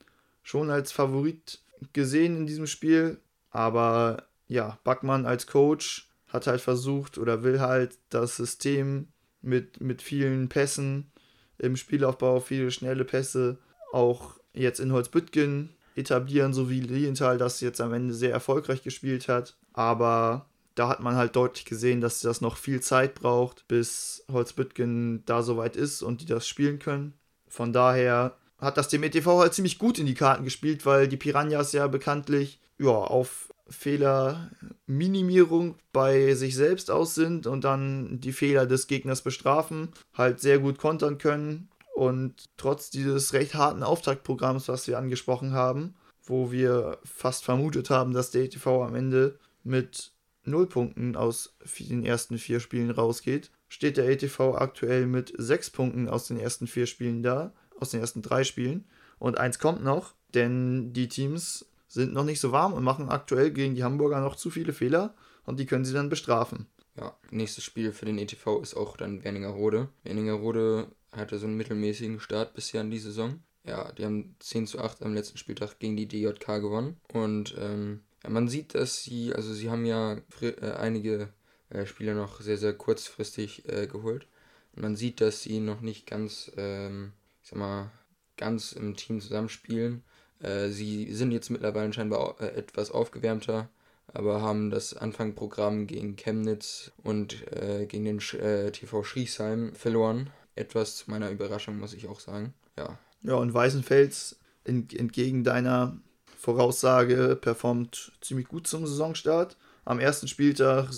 schon 0.44 0.70
als 0.70 0.92
Favorit 0.92 1.60
gesehen 1.94 2.38
in 2.38 2.46
diesem 2.46 2.68
Spiel. 2.68 3.20
Aber 3.50 4.28
ja, 4.48 4.78
Backmann 4.84 5.26
als 5.26 5.48
Coach 5.48 6.08
hat 6.28 6.46
halt 6.46 6.62
versucht 6.62 7.18
oder 7.18 7.44
will 7.44 7.60
halt 7.60 7.98
das 8.10 8.36
System 8.36 9.08
mit, 9.42 9.82
mit 9.82 10.02
vielen 10.02 10.50
Pässen 10.50 11.12
im 11.58 11.76
Spielaufbau, 11.76 12.40
viele 12.40 12.70
schnelle 12.70 13.06
Pässe 13.06 13.58
auch 13.92 14.38
jetzt 14.58 14.80
in 14.80 14.92
Holzbüttgen 14.92 15.70
etablieren, 15.96 16.54
so 16.54 16.70
wie 16.70 16.80
Lienthal 16.80 17.38
das 17.38 17.62
jetzt 17.62 17.82
am 17.82 17.94
Ende 17.94 18.14
sehr 18.14 18.32
erfolgreich 18.32 18.84
gespielt 18.84 19.28
hat. 19.28 19.56
Aber 19.74 20.46
da 20.76 20.90
hat 20.90 21.00
man 21.00 21.16
halt 21.16 21.36
deutlich 21.36 21.66
gesehen, 21.66 22.02
dass 22.02 22.22
das 22.22 22.42
noch 22.42 22.58
viel 22.58 22.82
Zeit 22.82 23.16
braucht, 23.16 23.68
bis 23.68 24.24
Holzbüttgen 24.32 25.24
da 25.26 25.42
soweit 25.42 25.76
ist 25.76 26.04
und 26.04 26.22
die 26.22 26.26
das 26.26 26.48
spielen 26.48 26.80
können. 26.80 27.14
Von 27.48 27.74
daher 27.74 28.36
hat 28.60 28.78
das 28.78 28.90
dem 28.90 29.04
ETV 29.04 29.40
halt 29.40 29.54
ziemlich 29.54 29.80
gut 29.80 30.00
in 30.00 30.06
die 30.06 30.14
Karten 30.14 30.44
gespielt, 30.44 30.86
weil 30.86 31.08
die 31.08 31.18
Piranhas 31.18 31.72
ja 31.72 31.88
bekanntlich 31.88 32.60
ja, 32.78 32.90
auf 32.90 33.54
Fehlerminimierung 33.70 35.76
bei 35.92 36.36
sich 36.36 36.56
selbst 36.56 36.92
aus 36.92 37.16
sind 37.16 37.48
und 37.48 37.64
dann 37.64 38.22
die 38.22 38.32
Fehler 38.32 38.66
des 38.66 38.88
Gegners 38.88 39.22
bestrafen, 39.22 39.90
halt 40.14 40.40
sehr 40.40 40.60
gut 40.60 40.78
kontern 40.78 41.18
können 41.18 41.70
und 41.98 42.52
trotz 42.58 42.92
dieses 42.92 43.34
recht 43.34 43.56
harten 43.56 43.82
Auftaktprogramms, 43.82 44.68
was 44.68 44.88
wir 44.88 45.00
angesprochen 45.00 45.54
haben, 45.54 45.96
wo 46.24 46.52
wir 46.52 47.00
fast 47.04 47.44
vermutet 47.44 47.90
haben, 47.90 48.14
dass 48.14 48.30
der 48.30 48.44
ETV 48.44 48.84
am 48.84 48.94
Ende 48.94 49.40
mit 49.64 50.12
null 50.44 50.68
Punkten 50.68 51.16
aus 51.16 51.58
den 51.80 52.06
ersten 52.06 52.38
vier 52.38 52.60
Spielen 52.60 52.92
rausgeht, 52.92 53.50
steht 53.68 53.98
der 53.98 54.08
ETV 54.10 54.58
aktuell 54.58 55.08
mit 55.08 55.34
sechs 55.40 55.72
Punkten 55.72 56.08
aus 56.08 56.28
den 56.28 56.38
ersten 56.38 56.68
vier 56.68 56.86
Spielen 56.86 57.24
da, 57.24 57.52
aus 57.80 57.90
den 57.90 58.00
ersten 58.00 58.22
drei 58.22 58.44
Spielen. 58.44 58.86
Und 59.18 59.40
eins 59.40 59.58
kommt 59.58 59.84
noch, 59.84 60.14
denn 60.36 60.94
die 60.94 61.10
Teams 61.10 61.66
sind 61.88 62.14
noch 62.14 62.26
nicht 62.26 62.40
so 62.40 62.52
warm 62.52 62.74
und 62.74 62.84
machen 62.84 63.10
aktuell 63.10 63.50
gegen 63.50 63.74
die 63.74 63.84
Hamburger 63.84 64.22
noch 64.22 64.36
zu 64.36 64.52
viele 64.52 64.72
Fehler 64.72 65.16
und 65.46 65.60
die 65.60 65.66
können 65.66 65.84
sie 65.84 65.94
dann 65.94 66.10
bestrafen. 66.10 66.68
Ja, 66.96 67.16
nächstes 67.32 67.64
Spiel 67.64 67.92
für 67.92 68.06
den 68.06 68.20
ETV 68.20 68.62
ist 68.62 68.76
auch 68.76 68.98
dann 68.98 69.24
Werningerode. 69.24 69.90
Werningerode 70.04 70.90
hatte 71.12 71.40
so 71.40 71.48
einen 71.48 71.58
mittelmäßigen 71.58 72.20
Start 72.20 72.54
bisher 72.54 72.82
in 72.82 72.92
die 72.92 73.00
Saison. 73.00 73.42
Ja, 73.64 73.92
die 73.92 74.06
haben 74.06 74.36
10 74.40 74.68
zu 74.68 74.80
8 74.80 75.04
am 75.04 75.14
letzten 75.14 75.38
Spieltag 75.38 75.80
gegen 75.80 75.98
die 75.98 76.08
DJK 76.08 76.62
gewonnen. 76.62 76.98
Und 77.12 77.56
ähm, 77.60 78.02
ja, 78.24 78.30
man 78.30 78.48
sieht, 78.48 78.76
dass 78.76 79.04
sie, 79.04 79.34
also 79.34 79.54
sie 79.54 79.70
haben 79.70 79.86
ja 79.86 80.18
äh, 80.42 80.72
einige 80.78 81.30
äh, 81.70 81.86
Spieler 81.86 82.14
noch 82.14 82.40
sehr, 82.40 82.58
sehr 82.58 82.74
kurzfristig 82.74 83.68
äh, 83.68 83.88
geholt. 83.88 84.28
Und 84.76 84.84
man 84.84 84.96
sieht, 84.96 85.22
dass 85.22 85.44
sie 85.44 85.60
noch 85.60 85.82
nicht 85.82 86.08
ganz, 86.08 86.52
ähm, 86.56 87.12
ich 87.44 87.50
sag 87.50 87.60
mal, 87.60 87.92
ganz 88.38 88.72
im 88.72 88.96
Team 88.96 89.20
zusammenspielen. 89.20 90.04
Äh, 90.40 90.70
sie 90.70 91.14
sind 91.14 91.32
jetzt 91.32 91.50
mittlerweile 91.50 91.92
scheinbar 91.92 92.40
äh, 92.40 92.48
etwas 92.56 92.92
aufgewärmter, 92.92 93.70
aber 94.14 94.42
haben 94.42 94.70
das 94.70 94.96
Anfangprogramm 94.96 95.88
gegen 95.88 96.16
Chemnitz 96.16 96.92
und 97.04 97.52
äh, 97.52 97.86
gegen 97.86 98.06
den 98.06 98.20
TV 98.20 99.04
Schriesheim 99.04 99.74
verloren 99.74 100.30
etwas 100.58 100.98
zu 100.98 101.10
meiner 101.10 101.30
Überraschung, 101.30 101.80
muss 101.80 101.94
ich 101.94 102.08
auch 102.08 102.20
sagen. 102.20 102.54
Ja. 102.78 102.98
Ja, 103.24 103.36
und 103.36 103.54
Weißenfels 103.54 104.38
entgegen 104.64 105.44
deiner 105.44 105.98
Voraussage 106.38 107.38
performt 107.40 108.12
ziemlich 108.22 108.48
gut 108.48 108.68
zum 108.68 108.86
Saisonstart. 108.86 109.58
Am 109.86 110.00
ersten 110.00 110.28
Spieltag 110.28 110.90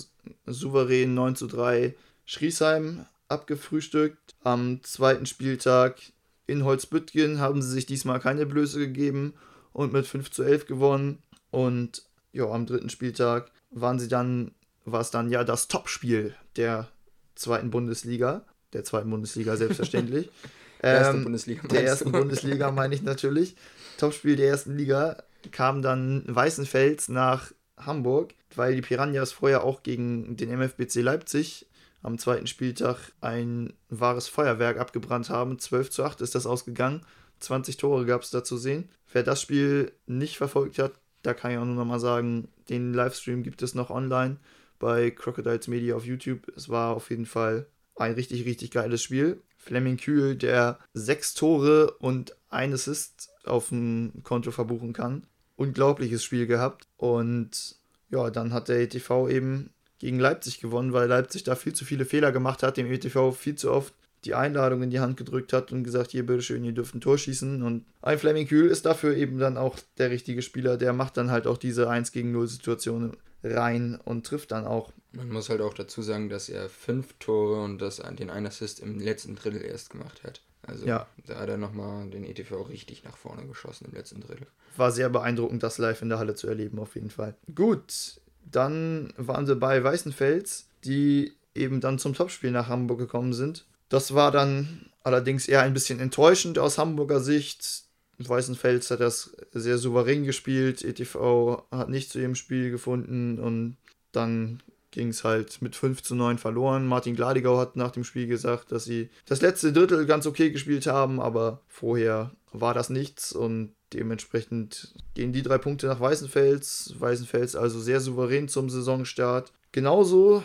souverän 0.46 1.14
9 1.14 1.36
zu 1.36 1.46
3 1.46 1.94
Schriesheim 2.24 3.06
abgefrühstückt. 3.28 4.34
Am 4.42 4.82
zweiten 4.82 5.26
Spieltag 5.26 6.00
in 6.46 6.64
Holzbüttgen 6.64 7.38
haben 7.38 7.62
sie 7.62 7.70
sich 7.70 7.86
diesmal 7.86 8.20
keine 8.20 8.44
Blöße 8.46 8.78
gegeben 8.78 9.34
und 9.72 9.92
mit 9.92 10.06
5 10.06 10.30
zu 10.30 10.42
11 10.42 10.66
gewonnen. 10.66 11.22
Und 11.50 12.04
ja, 12.32 12.44
am 12.50 12.66
dritten 12.66 12.90
Spieltag 12.90 13.50
waren 13.70 13.98
sie 13.98 14.08
dann, 14.08 14.52
war 14.84 15.00
es 15.00 15.10
dann 15.10 15.30
ja 15.30 15.44
das 15.44 15.68
Topspiel 15.68 16.34
der 16.56 16.88
zweiten 17.34 17.70
Bundesliga 17.70 18.44
der 18.72 18.84
zweiten 18.84 19.10
Bundesliga 19.10 19.56
selbstverständlich. 19.56 20.30
der 20.82 20.90
ersten 20.90 21.16
ähm, 21.18 21.24
Bundesliga. 21.24 21.68
Der 21.68 21.84
ersten 21.84 22.12
Bundesliga 22.12 22.70
meine 22.70 22.94
ich 22.94 23.02
natürlich. 23.02 23.56
Topspiel 23.98 24.36
der 24.36 24.48
ersten 24.48 24.76
Liga 24.76 25.22
kam 25.50 25.82
dann 25.82 26.24
Weißenfels 26.26 27.08
nach 27.08 27.52
Hamburg, 27.76 28.34
weil 28.54 28.74
die 28.74 28.82
Piranhas 28.82 29.32
vorher 29.32 29.64
auch 29.64 29.82
gegen 29.82 30.36
den 30.36 30.50
MFBC 30.50 30.96
Leipzig 30.96 31.66
am 32.02 32.18
zweiten 32.18 32.46
Spieltag 32.46 33.12
ein 33.20 33.74
wahres 33.88 34.28
Feuerwerk 34.28 34.78
abgebrannt 34.78 35.28
haben. 35.28 35.58
12 35.58 35.90
zu 35.90 36.04
8 36.04 36.20
ist 36.20 36.34
das 36.34 36.46
ausgegangen. 36.46 37.02
20 37.40 37.76
Tore 37.76 38.06
gab 38.06 38.22
es 38.22 38.30
da 38.30 38.44
zu 38.44 38.56
sehen. 38.56 38.88
Wer 39.12 39.22
das 39.22 39.40
Spiel 39.40 39.92
nicht 40.06 40.36
verfolgt 40.36 40.78
hat, 40.78 40.92
da 41.22 41.34
kann 41.34 41.50
ich 41.50 41.58
auch 41.58 41.64
nur 41.64 41.74
noch 41.74 41.84
mal 41.84 42.00
sagen, 42.00 42.48
den 42.68 42.94
Livestream 42.94 43.42
gibt 43.42 43.62
es 43.62 43.74
noch 43.74 43.90
online 43.90 44.36
bei 44.78 45.10
Crocodiles 45.10 45.68
Media 45.68 45.94
auf 45.94 46.06
YouTube. 46.06 46.50
Es 46.56 46.68
war 46.68 46.94
auf 46.94 47.10
jeden 47.10 47.26
Fall 47.26 47.66
ein 47.96 48.12
richtig, 48.12 48.44
richtig 48.44 48.70
geiles 48.70 49.02
Spiel. 49.02 49.42
Fleming 49.58 49.98
Kühl, 49.98 50.36
der 50.36 50.78
sechs 50.94 51.34
Tore 51.34 51.92
und 51.98 52.34
ein 52.48 52.72
Assist 52.72 53.30
auf 53.44 53.68
dem 53.68 54.12
Konto 54.22 54.50
verbuchen 54.50 54.92
kann. 54.92 55.26
Unglaubliches 55.56 56.24
Spiel 56.24 56.46
gehabt. 56.46 56.88
Und 56.96 57.76
ja, 58.10 58.30
dann 58.30 58.52
hat 58.52 58.68
der 58.68 58.80
ETV 58.80 59.28
eben 59.28 59.70
gegen 59.98 60.18
Leipzig 60.18 60.60
gewonnen, 60.60 60.92
weil 60.92 61.08
Leipzig 61.08 61.44
da 61.44 61.54
viel 61.54 61.74
zu 61.74 61.84
viele 61.84 62.06
Fehler 62.06 62.32
gemacht 62.32 62.62
hat, 62.62 62.78
dem 62.78 62.90
ETV 62.90 63.32
viel 63.32 63.54
zu 63.54 63.70
oft 63.70 63.94
die 64.24 64.34
Einladung 64.34 64.82
in 64.82 64.90
die 64.90 65.00
Hand 65.00 65.16
gedrückt 65.16 65.52
hat 65.52 65.72
und 65.72 65.84
gesagt, 65.84 66.10
hier 66.10 66.26
bitteschön, 66.26 66.64
ihr 66.64 66.72
dürft 66.72 66.94
ein 66.94 67.00
Tor 67.00 67.16
schießen. 67.16 67.62
Und 67.62 67.86
ein 68.02 68.18
Fleming 68.18 68.46
Kühl 68.46 68.68
ist 68.68 68.84
dafür 68.86 69.16
eben 69.16 69.38
dann 69.38 69.56
auch 69.56 69.78
der 69.98 70.10
richtige 70.10 70.42
Spieler, 70.42 70.76
der 70.76 70.92
macht 70.92 71.16
dann 71.16 71.30
halt 71.30 71.46
auch 71.46 71.56
diese 71.56 71.88
1 71.88 72.12
gegen 72.12 72.32
0 72.32 72.48
Situationen 72.48 73.16
rein 73.42 73.98
und 74.04 74.26
trifft 74.26 74.52
dann 74.52 74.66
auch. 74.66 74.92
Man 75.12 75.30
muss 75.30 75.48
halt 75.48 75.60
auch 75.60 75.74
dazu 75.74 76.02
sagen, 76.02 76.28
dass 76.28 76.48
er 76.48 76.68
fünf 76.68 77.14
Tore 77.18 77.62
und 77.62 77.78
das 77.78 77.96
den 77.96 78.30
einen 78.30 78.46
Assist 78.46 78.80
im 78.80 78.98
letzten 78.98 79.34
Drittel 79.34 79.62
erst 79.62 79.90
gemacht 79.90 80.22
hat. 80.22 80.40
Also 80.62 80.86
ja. 80.86 81.06
da 81.26 81.40
hat 81.40 81.48
er 81.48 81.56
nochmal 81.56 82.08
den 82.10 82.24
ETV 82.24 82.68
richtig 82.68 83.02
nach 83.04 83.16
vorne 83.16 83.46
geschossen 83.46 83.86
im 83.88 83.94
letzten 83.94 84.20
Drittel. 84.20 84.46
War 84.76 84.92
sehr 84.92 85.08
beeindruckend, 85.08 85.62
das 85.62 85.78
live 85.78 86.02
in 86.02 86.10
der 86.10 86.18
Halle 86.18 86.34
zu 86.34 86.46
erleben, 86.46 86.78
auf 86.78 86.94
jeden 86.94 87.10
Fall. 87.10 87.34
Gut, 87.54 88.20
dann 88.50 89.12
waren 89.16 89.46
sie 89.46 89.56
bei 89.56 89.82
Weißenfels, 89.82 90.66
die 90.84 91.32
eben 91.54 91.80
dann 91.80 91.98
zum 91.98 92.14
Topspiel 92.14 92.50
nach 92.50 92.68
Hamburg 92.68 92.98
gekommen 92.98 93.32
sind. 93.32 93.66
Das 93.88 94.14
war 94.14 94.30
dann 94.30 94.90
allerdings 95.02 95.48
eher 95.48 95.62
ein 95.62 95.74
bisschen 95.74 95.98
enttäuschend 95.98 96.58
aus 96.58 96.78
Hamburger 96.78 97.20
Sicht. 97.20 97.84
Weißenfels 98.28 98.90
hat 98.90 99.00
das 99.00 99.32
sehr 99.52 99.78
souverän 99.78 100.24
gespielt. 100.24 100.84
ETV 100.84 101.62
hat 101.70 101.88
nicht 101.88 102.10
zu 102.10 102.18
ihrem 102.18 102.34
Spiel 102.34 102.70
gefunden 102.70 103.38
und 103.38 103.76
dann 104.12 104.62
ging 104.90 105.08
es 105.08 105.24
halt 105.24 105.62
mit 105.62 105.76
5 105.76 106.02
zu 106.02 106.14
9 106.14 106.38
verloren. 106.38 106.86
Martin 106.86 107.14
Gladigau 107.14 107.58
hat 107.58 107.76
nach 107.76 107.92
dem 107.92 108.04
Spiel 108.04 108.26
gesagt, 108.26 108.72
dass 108.72 108.84
sie 108.84 109.08
das 109.24 109.40
letzte 109.40 109.72
Drittel 109.72 110.06
ganz 110.06 110.26
okay 110.26 110.50
gespielt 110.50 110.86
haben, 110.86 111.20
aber 111.20 111.60
vorher 111.68 112.32
war 112.52 112.74
das 112.74 112.90
nichts 112.90 113.32
und 113.32 113.72
dementsprechend 113.92 114.94
gehen 115.14 115.32
die 115.32 115.42
drei 115.42 115.58
Punkte 115.58 115.86
nach 115.86 116.00
Weißenfels. 116.00 116.94
Weißenfels 116.98 117.56
also 117.56 117.80
sehr 117.80 118.00
souverän 118.00 118.48
zum 118.48 118.68
Saisonstart. 118.68 119.52
Genauso 119.72 120.42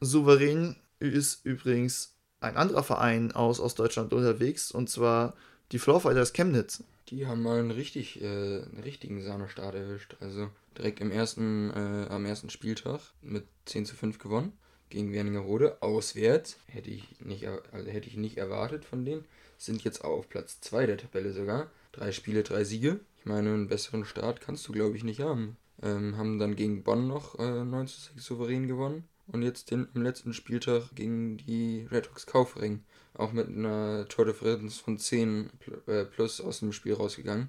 souverän 0.00 0.76
ist 0.98 1.44
übrigens 1.44 2.14
ein 2.40 2.56
anderer 2.56 2.82
Verein 2.82 3.32
aus 3.32 3.60
Ostdeutschland 3.60 4.12
unterwegs 4.12 4.70
und 4.70 4.88
zwar 4.88 5.34
die 5.72 5.78
Floorfighters 5.78 6.32
Chemnitz. 6.32 6.82
Die 7.08 7.26
haben 7.26 7.42
mal 7.42 7.58
einen, 7.58 7.70
richtig, 7.70 8.20
äh, 8.22 8.24
einen 8.24 8.80
richtigen 8.82 9.22
Sahnestart 9.22 9.74
erwischt. 9.74 10.16
Also 10.20 10.50
direkt 10.76 11.00
im 11.00 11.10
ersten, 11.10 11.70
äh, 11.70 12.06
am 12.08 12.24
ersten 12.24 12.50
Spieltag 12.50 13.00
mit 13.20 13.44
10 13.66 13.86
zu 13.86 13.94
5 13.94 14.18
gewonnen 14.18 14.52
gegen 14.88 15.12
Werningerode. 15.12 15.82
Auswärts. 15.82 16.58
Hätte 16.66 16.90
ich 16.90 17.20
nicht, 17.20 17.46
also 17.46 17.90
hätte 17.90 18.08
ich 18.08 18.16
nicht 18.16 18.38
erwartet 18.38 18.84
von 18.84 19.04
denen. 19.04 19.24
Sind 19.58 19.84
jetzt 19.84 20.04
auf 20.04 20.28
Platz 20.28 20.60
2 20.60 20.86
der 20.86 20.98
Tabelle 20.98 21.32
sogar. 21.32 21.70
Drei 21.92 22.10
Spiele, 22.12 22.42
drei 22.42 22.64
Siege. 22.64 23.00
Ich 23.18 23.26
meine, 23.26 23.50
einen 23.50 23.68
besseren 23.68 24.04
Start 24.04 24.40
kannst 24.40 24.66
du, 24.66 24.72
glaube 24.72 24.96
ich, 24.96 25.04
nicht 25.04 25.20
haben. 25.20 25.56
Ähm, 25.82 26.16
haben 26.16 26.38
dann 26.38 26.56
gegen 26.56 26.82
Bonn 26.82 27.06
noch 27.06 27.38
äh, 27.38 27.64
9 27.64 27.86
zu 27.86 28.00
6 28.00 28.24
souverän 28.24 28.66
gewonnen. 28.66 29.04
Und 29.26 29.42
jetzt 29.42 29.70
den, 29.70 29.88
im 29.94 30.02
letzten 30.02 30.34
Spieltag 30.34 30.94
gegen 30.94 31.38
die 31.38 31.86
Red 31.90 32.08
Hawks 32.08 32.26
Kaufring 32.26 32.84
auch 33.14 33.32
mit 33.32 33.48
einer 33.48 34.06
Tordifferenz 34.08 34.78
von 34.78 34.98
10 34.98 35.50
äh, 35.86 36.04
plus 36.04 36.40
aus 36.40 36.60
dem 36.60 36.72
Spiel 36.72 36.94
rausgegangen. 36.94 37.48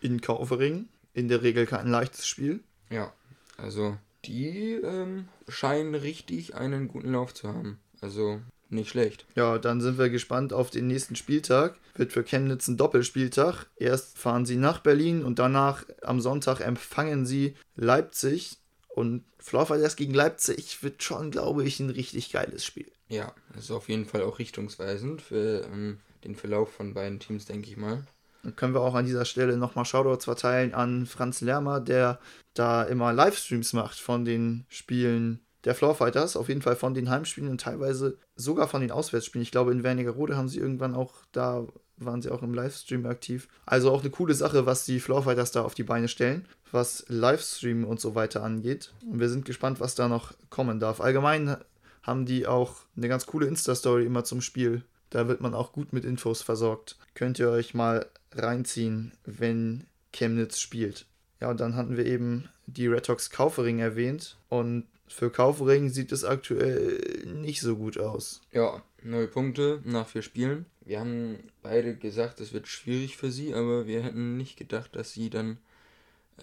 In 0.00 0.20
Kaufering, 0.20 0.88
in 1.14 1.28
der 1.28 1.42
Regel 1.42 1.66
kein 1.66 1.88
leichtes 1.88 2.26
Spiel. 2.26 2.60
Ja, 2.90 3.12
also 3.56 3.96
die 4.24 4.74
ähm, 4.74 5.28
scheinen 5.48 5.94
richtig 5.94 6.54
einen 6.54 6.88
guten 6.88 7.12
Lauf 7.12 7.34
zu 7.34 7.48
haben. 7.48 7.78
Also 8.00 8.40
nicht 8.70 8.90
schlecht. 8.90 9.26
Ja, 9.34 9.58
dann 9.58 9.80
sind 9.80 9.98
wir 9.98 10.10
gespannt 10.10 10.52
auf 10.52 10.70
den 10.70 10.86
nächsten 10.86 11.16
Spieltag. 11.16 11.78
Wird 11.94 12.12
für 12.12 12.24
Chemnitz 12.24 12.66
ein 12.68 12.76
Doppelspieltag. 12.76 13.66
Erst 13.76 14.18
fahren 14.18 14.46
sie 14.46 14.56
nach 14.56 14.80
Berlin 14.80 15.24
und 15.24 15.38
danach 15.38 15.84
am 16.02 16.20
Sonntag 16.20 16.60
empfangen 16.60 17.24
sie 17.26 17.54
Leipzig. 17.76 18.58
Und 18.94 19.24
Flaufighters 19.40 19.96
gegen 19.96 20.14
Leipzig 20.14 20.84
wird 20.84 21.02
schon, 21.02 21.32
glaube 21.32 21.64
ich, 21.64 21.80
ein 21.80 21.90
richtig 21.90 22.30
geiles 22.30 22.64
Spiel. 22.64 22.86
Ja, 23.08 23.34
das 23.52 23.64
ist 23.64 23.70
auf 23.72 23.88
jeden 23.88 24.06
Fall 24.06 24.22
auch 24.22 24.38
richtungsweisend 24.38 25.20
für 25.20 25.64
ähm, 25.64 25.98
den 26.22 26.36
Verlauf 26.36 26.72
von 26.72 26.94
beiden 26.94 27.18
Teams, 27.18 27.44
denke 27.44 27.68
ich 27.68 27.76
mal. 27.76 28.04
Dann 28.44 28.54
können 28.54 28.72
wir 28.72 28.82
auch 28.82 28.94
an 28.94 29.04
dieser 29.04 29.24
Stelle 29.24 29.56
nochmal 29.56 29.84
Shoutouts 29.84 30.26
verteilen 30.26 30.74
an 30.74 31.06
Franz 31.06 31.40
Lermer, 31.40 31.80
der 31.80 32.20
da 32.54 32.84
immer 32.84 33.12
Livestreams 33.12 33.72
macht 33.72 33.98
von 33.98 34.24
den 34.24 34.64
Spielen 34.68 35.40
der 35.64 35.74
Floorfighters, 35.74 36.36
auf 36.36 36.48
jeden 36.48 36.62
Fall 36.62 36.76
von 36.76 36.94
den 36.94 37.10
Heimspielen 37.10 37.50
und 37.50 37.60
teilweise 37.60 38.18
sogar 38.36 38.68
von 38.68 38.80
den 38.80 38.92
Auswärtsspielen. 38.92 39.42
Ich 39.42 39.50
glaube, 39.50 39.72
in 39.72 39.82
Wernigerode 39.82 40.36
haben 40.36 40.48
sie 40.48 40.60
irgendwann 40.60 40.94
auch, 40.94 41.14
da 41.32 41.66
waren 41.96 42.22
sie 42.22 42.30
auch 42.30 42.42
im 42.42 42.54
Livestream 42.54 43.06
aktiv. 43.06 43.48
Also 43.66 43.90
auch 43.90 44.02
eine 44.02 44.10
coole 44.10 44.34
Sache, 44.34 44.66
was 44.66 44.84
die 44.84 45.00
Floorfighters 45.00 45.50
da 45.50 45.62
auf 45.62 45.74
die 45.74 45.82
Beine 45.82 46.06
stellen, 46.06 46.46
was 46.74 47.04
Livestream 47.08 47.84
und 47.84 48.00
so 48.00 48.14
weiter 48.14 48.42
angeht. 48.42 48.92
Und 49.10 49.20
wir 49.20 49.28
sind 49.28 49.44
gespannt, 49.44 49.80
was 49.80 49.94
da 49.94 50.08
noch 50.08 50.34
kommen 50.50 50.80
darf. 50.80 51.00
Allgemein 51.00 51.56
haben 52.02 52.26
die 52.26 52.46
auch 52.46 52.82
eine 52.96 53.08
ganz 53.08 53.26
coole 53.26 53.46
Insta-Story 53.46 54.04
immer 54.04 54.24
zum 54.24 54.40
Spiel. 54.40 54.82
Da 55.10 55.28
wird 55.28 55.40
man 55.40 55.54
auch 55.54 55.72
gut 55.72 55.92
mit 55.92 56.04
Infos 56.04 56.42
versorgt. 56.42 56.98
Könnt 57.14 57.38
ihr 57.38 57.48
euch 57.48 57.72
mal 57.72 58.06
reinziehen, 58.32 59.12
wenn 59.24 59.84
Chemnitz 60.12 60.58
spielt. 60.58 61.06
Ja, 61.40 61.50
und 61.50 61.60
dann 61.60 61.76
hatten 61.76 61.96
wir 61.96 62.06
eben 62.06 62.48
die 62.66 62.88
Red 62.88 63.08
Hawks 63.08 63.30
Kaufering 63.30 63.78
erwähnt. 63.78 64.36
Und 64.48 64.86
für 65.06 65.30
Kaufering 65.30 65.90
sieht 65.90 66.10
es 66.10 66.24
aktuell 66.24 67.00
nicht 67.24 67.60
so 67.60 67.76
gut 67.76 67.98
aus. 67.98 68.40
Ja, 68.52 68.82
neue 69.02 69.28
Punkte 69.28 69.80
nach 69.84 70.08
vier 70.08 70.22
Spielen. 70.22 70.66
Wir 70.84 71.00
haben 71.00 71.38
beide 71.62 71.94
gesagt, 71.96 72.40
es 72.40 72.52
wird 72.52 72.66
schwierig 72.66 73.16
für 73.16 73.30
sie, 73.30 73.54
aber 73.54 73.86
wir 73.86 74.02
hätten 74.02 74.36
nicht 74.36 74.56
gedacht, 74.56 74.96
dass 74.96 75.12
sie 75.12 75.30
dann 75.30 75.58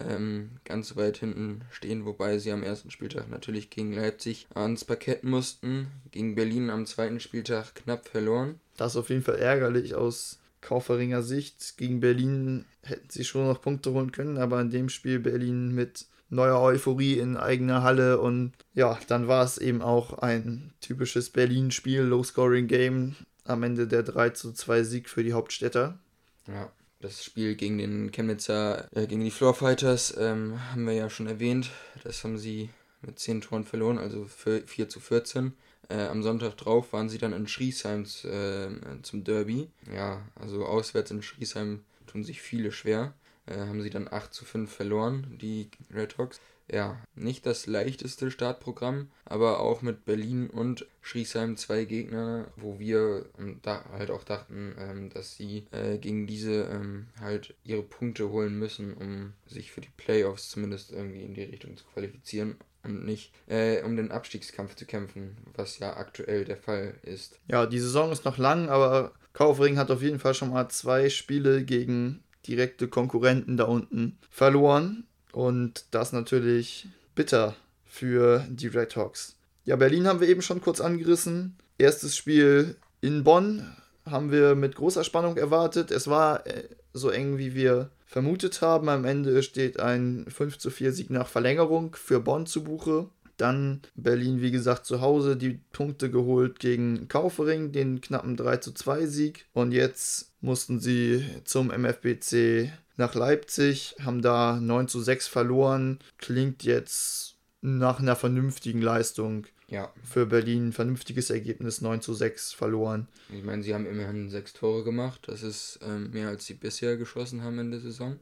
ähm, 0.00 0.50
ganz 0.64 0.96
weit 0.96 1.18
hinten 1.18 1.62
stehen, 1.70 2.04
wobei 2.04 2.38
sie 2.38 2.52
am 2.52 2.62
ersten 2.62 2.90
Spieltag 2.90 3.28
natürlich 3.30 3.70
gegen 3.70 3.92
Leipzig 3.92 4.46
ans 4.54 4.84
Parkett 4.84 5.24
mussten, 5.24 5.88
gegen 6.10 6.34
Berlin 6.34 6.70
am 6.70 6.86
zweiten 6.86 7.20
Spieltag 7.20 7.74
knapp 7.74 8.08
verloren. 8.08 8.58
Das 8.76 8.92
ist 8.92 8.96
auf 8.96 9.10
jeden 9.10 9.22
Fall 9.22 9.36
ärgerlich 9.36 9.94
aus 9.94 10.38
Kauferinger 10.60 11.22
Sicht. 11.22 11.76
Gegen 11.76 12.00
Berlin 12.00 12.64
hätten 12.82 13.10
sie 13.10 13.24
schon 13.24 13.46
noch 13.46 13.60
Punkte 13.60 13.92
holen 13.92 14.12
können, 14.12 14.38
aber 14.38 14.60
in 14.60 14.70
dem 14.70 14.88
Spiel 14.88 15.18
Berlin 15.18 15.74
mit 15.74 16.06
neuer 16.30 16.60
Euphorie 16.60 17.18
in 17.18 17.36
eigener 17.36 17.82
Halle 17.82 18.18
und 18.18 18.52
ja, 18.72 18.98
dann 19.08 19.28
war 19.28 19.44
es 19.44 19.58
eben 19.58 19.82
auch 19.82 20.18
ein 20.18 20.72
typisches 20.80 21.28
Berlin-Spiel, 21.28 22.00
Low-Scoring-Game. 22.00 23.16
Am 23.44 23.62
Ende 23.64 23.86
der 23.86 24.02
3 24.04 24.30
zu 24.30 24.52
2 24.52 24.84
Sieg 24.84 25.08
für 25.08 25.24
die 25.24 25.32
Hauptstädter. 25.32 25.98
Ja, 26.46 26.70
das 27.02 27.24
Spiel 27.24 27.56
gegen 27.56 27.78
den 27.78 28.10
Chemnitzer, 28.12 28.88
äh, 28.96 29.06
gegen 29.06 29.24
die 29.24 29.30
Floorfighters 29.30 30.16
ähm, 30.18 30.58
haben 30.70 30.86
wir 30.86 30.94
ja 30.94 31.10
schon 31.10 31.26
erwähnt. 31.26 31.70
Das 32.04 32.24
haben 32.24 32.38
sie 32.38 32.70
mit 33.02 33.18
10 33.18 33.42
Toren 33.42 33.64
verloren, 33.64 33.98
also 33.98 34.26
für 34.26 34.62
4 34.66 34.88
zu 34.88 35.00
14. 35.00 35.52
Äh, 35.88 36.06
am 36.06 36.22
Sonntag 36.22 36.56
drauf 36.56 36.92
waren 36.92 37.08
sie 37.08 37.18
dann 37.18 37.32
in 37.32 37.48
Schriesheim 37.48 38.04
äh, 38.24 39.02
zum 39.02 39.24
Derby. 39.24 39.68
Ja, 39.94 40.22
also 40.36 40.64
auswärts 40.64 41.10
in 41.10 41.22
Schriesheim 41.22 41.84
tun 42.06 42.24
sich 42.24 42.40
viele 42.40 42.72
schwer. 42.72 43.12
Äh, 43.46 43.58
haben 43.58 43.82
sie 43.82 43.90
dann 43.90 44.08
8 44.08 44.32
zu 44.32 44.44
5 44.44 44.72
verloren, 44.72 45.36
die 45.40 45.68
Red 45.92 46.16
Hawks. 46.18 46.40
Ja, 46.72 46.96
nicht 47.14 47.44
das 47.44 47.66
leichteste 47.66 48.30
Startprogramm, 48.30 49.10
aber 49.26 49.60
auch 49.60 49.82
mit 49.82 50.06
Berlin 50.06 50.48
und 50.48 50.86
Schriesheim 51.02 51.58
zwei 51.58 51.84
Gegner, 51.84 52.46
wo 52.56 52.78
wir 52.78 53.26
da 53.60 53.84
halt 53.92 54.10
auch 54.10 54.24
dachten, 54.24 54.74
ähm, 54.78 55.10
dass 55.10 55.36
sie 55.36 55.66
äh, 55.70 55.98
gegen 55.98 56.26
diese 56.26 56.62
ähm, 56.72 57.08
halt 57.20 57.54
ihre 57.62 57.82
Punkte 57.82 58.30
holen 58.30 58.58
müssen, 58.58 58.94
um 58.94 59.34
sich 59.46 59.70
für 59.70 59.82
die 59.82 59.92
Playoffs 59.98 60.48
zumindest 60.48 60.92
irgendwie 60.92 61.22
in 61.22 61.34
die 61.34 61.42
Richtung 61.42 61.76
zu 61.76 61.84
qualifizieren 61.92 62.56
und 62.84 63.04
nicht 63.04 63.32
äh, 63.48 63.82
um 63.82 63.94
den 63.96 64.10
Abstiegskampf 64.10 64.74
zu 64.74 64.86
kämpfen, 64.86 65.36
was 65.54 65.78
ja 65.78 65.94
aktuell 65.98 66.46
der 66.46 66.56
Fall 66.56 66.94
ist. 67.02 67.38
Ja, 67.48 67.66
die 67.66 67.80
Saison 67.80 68.10
ist 68.10 68.24
noch 68.24 68.38
lang, 68.38 68.70
aber 68.70 69.12
Kaufring 69.34 69.76
hat 69.76 69.90
auf 69.90 70.00
jeden 70.00 70.18
Fall 70.18 70.32
schon 70.32 70.50
mal 70.50 70.70
zwei 70.70 71.10
Spiele 71.10 71.64
gegen 71.64 72.24
direkte 72.46 72.88
Konkurrenten 72.88 73.58
da 73.58 73.64
unten 73.64 74.18
verloren 74.30 75.06
und 75.32 75.86
das 75.90 76.12
natürlich 76.12 76.86
bitter 77.14 77.56
für 77.84 78.46
die 78.48 78.68
Red 78.68 78.96
Hawks. 78.96 79.36
Ja, 79.64 79.76
Berlin 79.76 80.06
haben 80.06 80.20
wir 80.20 80.28
eben 80.28 80.42
schon 80.42 80.60
kurz 80.60 80.80
angerissen. 80.80 81.56
Erstes 81.78 82.16
Spiel 82.16 82.76
in 83.00 83.24
Bonn 83.24 83.76
haben 84.08 84.32
wir 84.32 84.54
mit 84.54 84.76
großer 84.76 85.04
Spannung 85.04 85.36
erwartet. 85.36 85.90
Es 85.90 86.08
war 86.08 86.46
äh, 86.46 86.64
so 86.92 87.10
eng, 87.10 87.38
wie 87.38 87.54
wir 87.54 87.90
vermutet 88.04 88.60
haben. 88.60 88.88
Am 88.88 89.04
Ende 89.04 89.42
steht 89.42 89.80
ein 89.80 90.26
5 90.28 90.58
zu 90.58 90.70
4 90.70 90.92
Sieg 90.92 91.10
nach 91.10 91.28
Verlängerung 91.28 91.94
für 91.94 92.20
Bonn 92.20 92.46
zu 92.46 92.64
Buche. 92.64 93.08
Dann 93.36 93.80
Berlin, 93.94 94.40
wie 94.40 94.50
gesagt, 94.50 94.86
zu 94.86 95.00
Hause 95.00 95.36
die 95.36 95.60
Punkte 95.72 96.10
geholt 96.10 96.60
gegen 96.60 97.08
Kaufering, 97.08 97.72
den 97.72 98.00
knappen 98.00 98.36
3 98.36 98.58
zu 98.58 98.72
2 98.72 99.06
Sieg. 99.06 99.46
Und 99.52 99.72
jetzt 99.72 100.32
mussten 100.40 100.80
sie 100.80 101.24
zum 101.44 101.70
MFBC 101.70 102.72
nach 102.96 103.14
Leipzig, 103.14 103.96
haben 104.00 104.22
da 104.22 104.58
9 104.60 104.88
zu 104.88 105.00
6 105.00 105.28
verloren. 105.28 105.98
Klingt 106.18 106.64
jetzt 106.64 107.36
nach 107.60 108.00
einer 108.00 108.16
vernünftigen 108.16 108.82
Leistung 108.82 109.46
ja. 109.68 109.92
für 110.04 110.26
Berlin 110.26 110.68
ein 110.68 110.72
vernünftiges 110.72 111.30
Ergebnis, 111.30 111.80
9 111.80 112.00
zu 112.00 112.12
6 112.12 112.52
verloren. 112.52 113.08
Ich 113.32 113.42
meine, 113.42 113.62
sie 113.62 113.74
haben 113.74 113.86
immerhin 113.86 114.28
sechs 114.28 114.52
Tore 114.52 114.84
gemacht. 114.84 115.22
Das 115.26 115.42
ist 115.42 115.80
ähm, 115.82 116.10
mehr, 116.10 116.28
als 116.28 116.46
sie 116.46 116.54
bisher 116.54 116.96
geschossen 116.96 117.42
haben 117.42 117.58
in 117.58 117.70
der 117.70 117.80
Saison. 117.80 118.18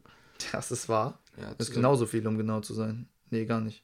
Das 0.52 0.70
ist 0.70 0.88
wahr. 0.88 1.18
Ja, 1.36 1.54
das 1.58 1.68
ist 1.68 1.74
genauso 1.74 2.06
viel, 2.06 2.26
um 2.26 2.38
genau 2.38 2.60
zu 2.60 2.74
sein. 2.74 3.08
Nee, 3.30 3.44
gar 3.44 3.60
nicht. 3.60 3.82